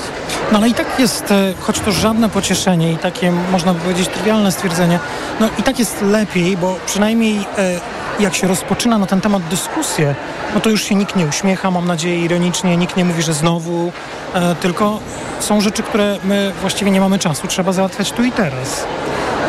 [0.52, 4.08] No ale i tak jest, e, choć to żadne pocieszenie i takie, można by powiedzieć,
[4.08, 5.00] trywialne stwierdzenie,
[5.40, 7.80] no i tak jest lepiej, bo przynajmniej e,
[8.20, 10.16] jak się rozpoczyna na ten temat dyskusję,
[10.54, 13.92] no to już się nikt nie uśmiecha, mam nadzieję ironicznie, nikt nie mówi, że znowu,
[14.34, 15.00] e, tylko
[15.40, 18.86] są rzeczy, które my właściwie nie mamy czasu, trzeba załatwiać tu i teraz.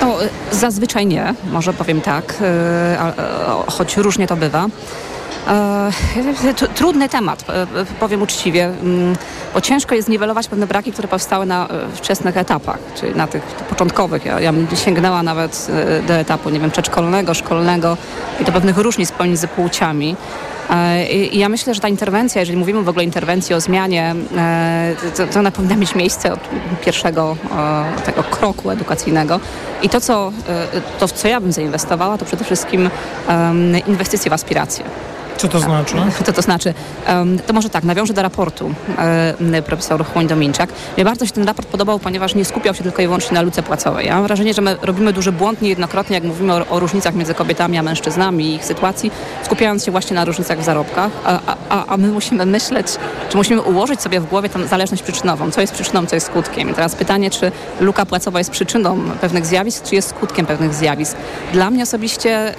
[0.00, 0.14] No,
[0.52, 2.34] zazwyczaj nie, może powiem tak,
[3.66, 4.66] choć różnie to bywa.
[5.48, 5.90] E,
[6.74, 7.66] Trudny temat, e,
[8.00, 9.16] powiem uczciwie, mm,
[9.54, 13.42] bo ciężko jest zniwelować pewne braki, które powstały na e, wczesnych etapach, czyli na tych
[13.42, 14.24] początkowych.
[14.24, 14.52] Ja, ja
[14.84, 15.66] sięgnęła nawet
[16.06, 17.96] do etapu, nie wiem, przedszkolnego, szkolnego
[18.40, 20.16] i do pewnych różnic pomiędzy płciami.
[21.10, 24.14] I ja myślę, że ta interwencja, jeżeli mówimy w ogóle o interwencji, o zmianie,
[25.16, 26.40] to, to ona powinna mieć miejsce od
[26.84, 27.36] pierwszego
[28.04, 29.40] tego kroku edukacyjnego.
[29.82, 30.32] I to, co,
[30.98, 32.90] to, w co ja bym zainwestowała, to przede wszystkim
[33.86, 34.84] inwestycje w aspiracje.
[35.42, 35.96] Co to znaczy?
[36.24, 36.74] Co to znaczy?
[37.46, 38.74] To może tak, nawiążę do raportu
[39.66, 40.70] profesor Chłoń Dominczak.
[40.96, 43.62] Mnie bardzo się ten raport podobał, ponieważ nie skupiał się tylko i wyłącznie na luce
[43.62, 44.06] płacowej.
[44.06, 47.34] Ja mam wrażenie, że my robimy duży błąd niejednokrotnie, jak mówimy o, o różnicach między
[47.34, 49.10] kobietami a mężczyznami i ich sytuacji,
[49.44, 51.38] skupiając się właśnie na różnicach w zarobkach, a,
[51.68, 52.86] a- a, my musimy myśleć,
[53.28, 55.50] czy musimy ułożyć sobie w głowie tę zależność przyczynową.
[55.50, 56.70] Co jest przyczyną, co jest skutkiem.
[56.70, 61.16] I teraz pytanie, czy luka płacowa jest przyczyną pewnych zjawisk, czy jest skutkiem pewnych zjawisk.
[61.52, 62.54] Dla mnie osobiście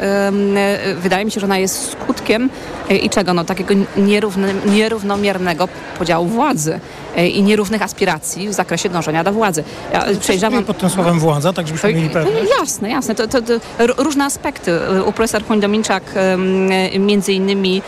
[0.97, 2.49] wydaje mi się, że ona jest skutkiem
[2.89, 3.33] i czego?
[3.33, 5.67] No takiego nierówny, nierównomiernego
[5.99, 6.79] podziału władzy
[7.17, 9.63] i nierównych aspiracji w zakresie dążenia do władzy.
[9.93, 10.63] Ja e, przejrzałam...
[10.63, 12.37] pod tym słowem władza, tak żebyśmy mieli pewność.
[12.49, 13.15] No, jasne, jasne.
[13.15, 13.53] To, to, to
[13.97, 14.79] różne aspekty.
[15.05, 16.69] U profesor Chłoń Dominczak em,
[17.05, 17.81] między innymi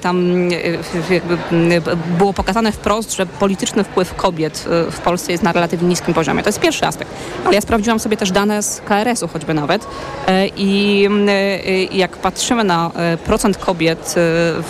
[0.00, 5.88] tam e, było pokazane wprost, że polityczny wpływ kobiet e, w Polsce jest na relatywnie
[5.88, 6.42] niskim poziomie.
[6.42, 7.10] To jest pierwszy aspekt.
[7.44, 9.86] Ale ja sprawdziłam sobie też dane z KRS-u choćby nawet
[10.26, 14.12] E, i e, jak patrzymy na e, procent kobiet e,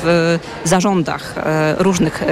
[0.03, 2.27] w zarządach e, różnych e,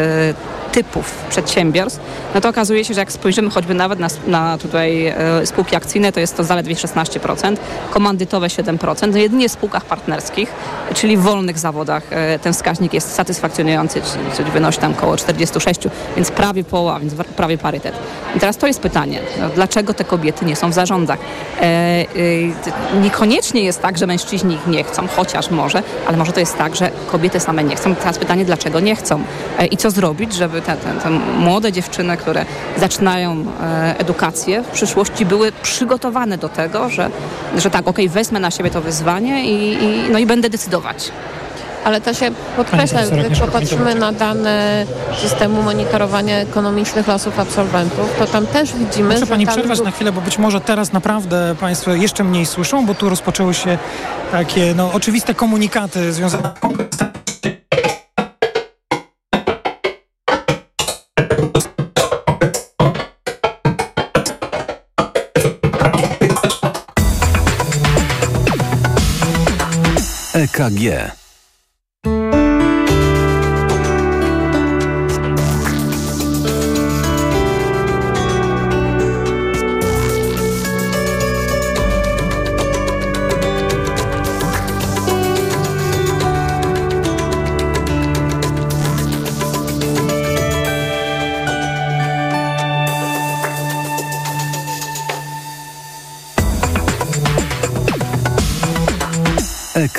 [0.72, 2.00] typów przedsiębiorstw,
[2.34, 6.12] no to okazuje się, że jak spojrzymy choćby nawet na, na tutaj e, spółki akcyjne,
[6.12, 7.56] to jest to zaledwie 16%,
[7.90, 10.52] komandytowe 7%, no jedynie w spółkach partnerskich,
[10.94, 14.02] czyli w wolnych zawodach e, ten wskaźnik jest satysfakcjonujący,
[14.36, 15.80] czyli, wynosi tam około 46,
[16.16, 17.94] więc prawie połowa, więc prawie parytet.
[18.36, 21.18] I teraz to jest pytanie, no, dlaczego te kobiety nie są w zarządach?
[21.60, 26.40] E, e, niekoniecznie jest tak, że mężczyźni ich nie chcą, chociaż może, ale może to
[26.40, 27.94] jest tak, że kobiety same nie chcą.
[27.94, 29.22] Teraz pytanie, dlaczego nie chcą?
[29.58, 32.44] E, I co zrobić, żeby te, te, te młode dziewczyny, które
[32.76, 37.10] zaczynają e, edukację w przyszłości były przygotowane do tego, że,
[37.56, 41.10] że tak, okej, wezmę na siebie to wyzwanie i, i, no i będę decydować.
[41.84, 44.86] Ale to się podkreśla, jak popatrzymy na dane
[45.22, 50.12] systemu monitorowania ekonomicznych losów absolwentów, to tam też widzimy, Muszę że Pani przerwać na chwilę,
[50.12, 53.78] bo być może teraz naprawdę Państwo jeszcze mniej słyszą, bo tu rozpoczęły się
[54.32, 56.50] takie no, oczywiste komunikaty związane
[70.60, 71.19] EKG.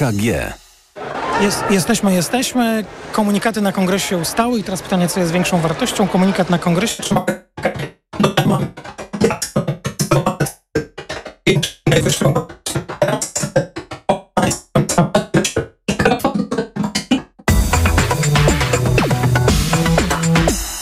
[0.01, 0.23] EKG.
[1.41, 2.85] Jest, jesteśmy, jesteśmy.
[3.11, 6.07] Komunikaty na kongresie ustały i teraz pytanie, co jest większą wartością?
[6.07, 7.15] Komunikat na kongresie czy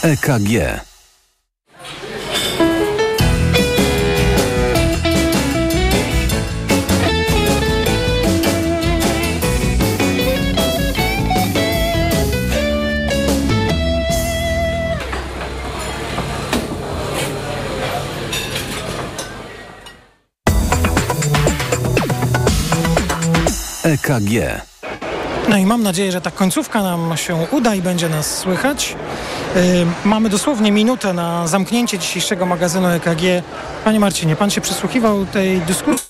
[0.03, 0.88] EKG.
[24.19, 24.61] EKG.
[25.49, 28.95] No i mam nadzieję, że ta końcówka nam się uda i będzie nas słychać.
[29.55, 29.61] Yy,
[30.05, 33.21] mamy dosłownie minutę na zamknięcie dzisiejszego magazynu EKG.
[33.83, 36.09] Panie Marcinie, pan się przysłuchiwał tej dyskusji?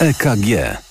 [0.00, 0.87] EKG.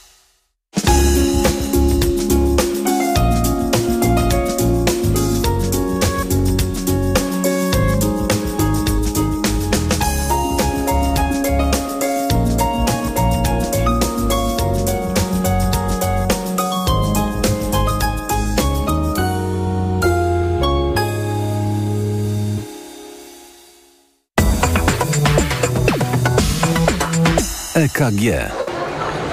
[27.77, 28.51] EKG.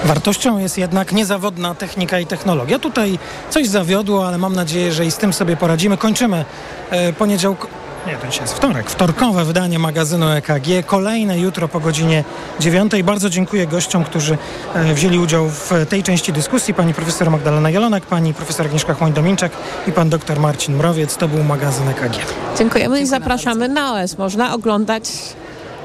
[0.05, 2.79] Wartością jest jednak niezawodna technika i technologia.
[2.79, 3.19] Tutaj
[3.51, 5.97] coś zawiodło, ale mam nadzieję, że i z tym sobie poradzimy.
[5.97, 6.45] Kończymy
[6.91, 7.67] e, poniedziałk...
[8.07, 8.91] Nie, to dzisiaj jest wtorek.
[8.91, 10.87] Wtorkowe wydanie magazynu EKG.
[10.87, 12.25] Kolejne jutro po godzinie
[12.61, 13.03] 9.
[13.03, 14.39] Bardzo dziękuję gościom, którzy
[14.75, 16.75] e, wzięli udział w tej części dyskusji.
[16.75, 19.53] Pani profesor Magdalena Jelonek, pani profesor Agnieszka Chłoń-Dominczak
[19.87, 21.17] i pan doktor Marcin Mrowiec.
[21.17, 22.17] To był magazyn EKG.
[22.59, 24.19] Dziękujemy i zapraszamy na OS.
[24.19, 25.05] Można oglądać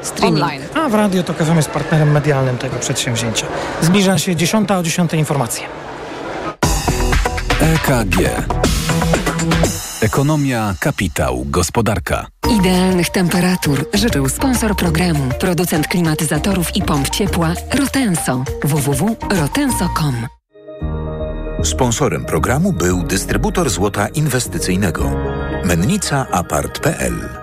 [0.02, 0.43] streaming.
[0.43, 0.64] Online.
[0.76, 3.45] A w Radio Tok FM jest partnerem medialnym tego przedsięwzięcia.
[3.82, 5.68] Zbliża się 10 o 10 informacje.
[7.62, 8.16] EKG.
[10.02, 12.28] Ekonomia, kapitał, gospodarka.
[12.60, 18.43] Idealnych temperatur życzył sponsor programu, producent klimatyzatorów i pomp ciepła Rotenso.
[18.64, 20.28] www.rotenso.com
[21.64, 25.12] Sponsorem programu był dystrybutor złota inwestycyjnego.
[25.66, 27.39] Mennica Apart.pl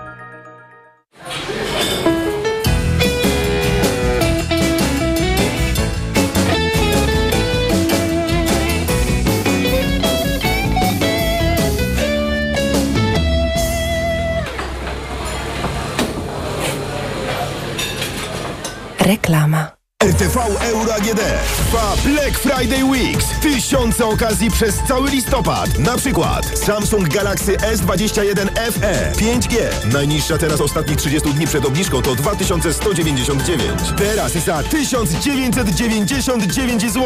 [19.07, 19.76] Reklama.
[20.03, 21.21] RTV Euro AGD
[21.57, 23.25] trwa Black Friday Weeks.
[23.41, 25.79] Tysiące okazji przez cały listopad.
[25.79, 29.55] Na przykład Samsung Galaxy S21 FE 5G.
[29.93, 33.79] Najniższa cena z ostatnich 30 dni przed obniżką to 2199.
[33.97, 37.05] Teraz za 1999 zł.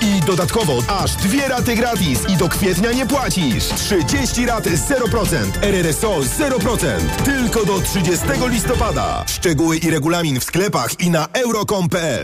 [0.00, 3.64] I dodatkowo aż dwie raty gratis i do kwietnia nie płacisz.
[3.64, 5.36] 30 rat 0%.
[5.62, 6.86] RRSO 0%.
[7.24, 9.24] Tylko do 30 listopada.
[9.26, 12.23] Szczegóły i regulamin w sklepach i na euro.com.pl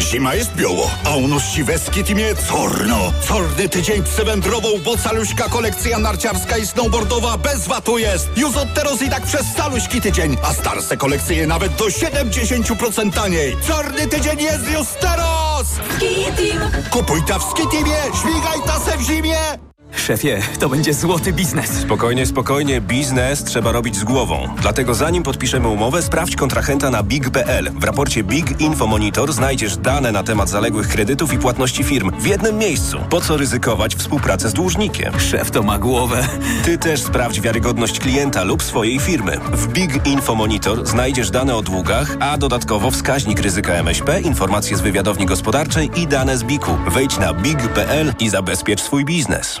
[0.00, 3.12] Zima jest biało, a u nas siwecki timie corno.
[3.28, 8.28] Corny tydzień przewędrową, bo caluśka kolekcja narciarska i snowboardowa bez watu jest.
[8.36, 13.56] Już od teraz i tak przez caluśki tydzień, a starsze kolekcje nawet do 70% taniej.
[13.66, 15.66] Czarny tydzień jest już teraz!
[16.90, 19.69] Kupuj ta w Skitimie, śmigaj ta se w zimie!
[19.96, 21.70] Szefie, to będzie złoty biznes.
[21.70, 22.80] Spokojnie, spokojnie.
[22.80, 24.48] Biznes trzeba robić z głową.
[24.62, 27.70] Dlatego zanim podpiszemy umowę, sprawdź kontrahenta na big.pl.
[27.74, 32.26] W raporcie Big Info Monitor znajdziesz dane na temat zaległych kredytów i płatności firm w
[32.26, 32.98] jednym miejscu.
[33.10, 35.20] Po co ryzykować współpracę z dłużnikiem?
[35.20, 36.28] Szef to ma głowę.
[36.64, 39.40] Ty też sprawdź wiarygodność klienta lub swojej firmy.
[39.52, 44.80] W Big Info Monitor znajdziesz dane o długach, a dodatkowo wskaźnik ryzyka MŚP, informacje z
[44.80, 46.90] wywiadowni gospodarczej i dane z BIK-u.
[46.90, 49.60] Wejdź na big.pl i zabezpiecz swój biznes.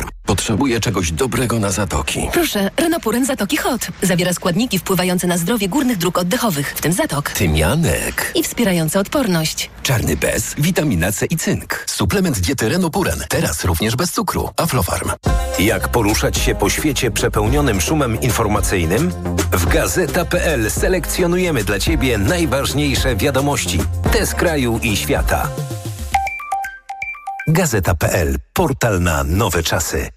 [0.01, 0.09] Aflofarm.
[0.25, 2.27] Potrzebuję czegoś dobrego na zatoki.
[2.33, 3.87] Proszę, Renopuren Zatoki Hot.
[4.01, 7.29] Zawiera składniki wpływające na zdrowie górnych dróg oddechowych, w tym zatok.
[7.29, 8.31] Tymianek.
[8.35, 9.69] I wspierające odporność.
[9.83, 11.83] Czarny bez, witamina C i cynk.
[11.87, 13.23] Suplement diety Renopuren.
[13.29, 14.49] Teraz również bez cukru.
[14.57, 15.11] Aflofarm.
[15.59, 19.11] Jak poruszać się po świecie przepełnionym szumem informacyjnym?
[19.51, 23.79] W Gazeta.pl selekcjonujemy dla Ciebie najważniejsze wiadomości.
[24.13, 25.47] Te z kraju i świata.
[27.47, 28.35] Gazeta.pl.
[28.53, 30.09] Portal na nowe czasy.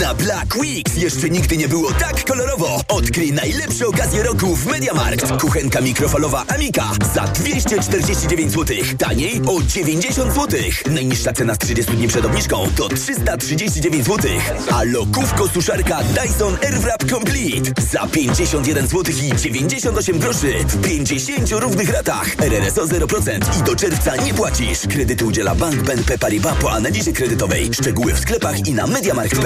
[0.00, 2.80] Na Black Weeks jeszcze nigdy nie było tak kolorowo.
[2.88, 5.40] Odkryj najlepsze okazje roku w MediaMarkt.
[5.40, 8.76] Kuchenka mikrofalowa Amika za 249 zł.
[8.98, 10.60] Taniej o 90 zł.
[10.90, 14.30] Najniższa cena z 30 dni przed obniżką to 339 zł.
[14.72, 21.90] A lokówko suszarka Dyson Airwrap Complete za 51 zł i 98 groszy w 50 równych
[21.90, 22.26] ratach.
[22.40, 24.78] RRSO 0% i do czerwca nie płacisz.
[24.90, 27.70] Kredyty udziela Bank BNP Paribas po analizie kredytowej.
[27.74, 29.45] Szczegóły w sklepach i na mediamarkt.pl.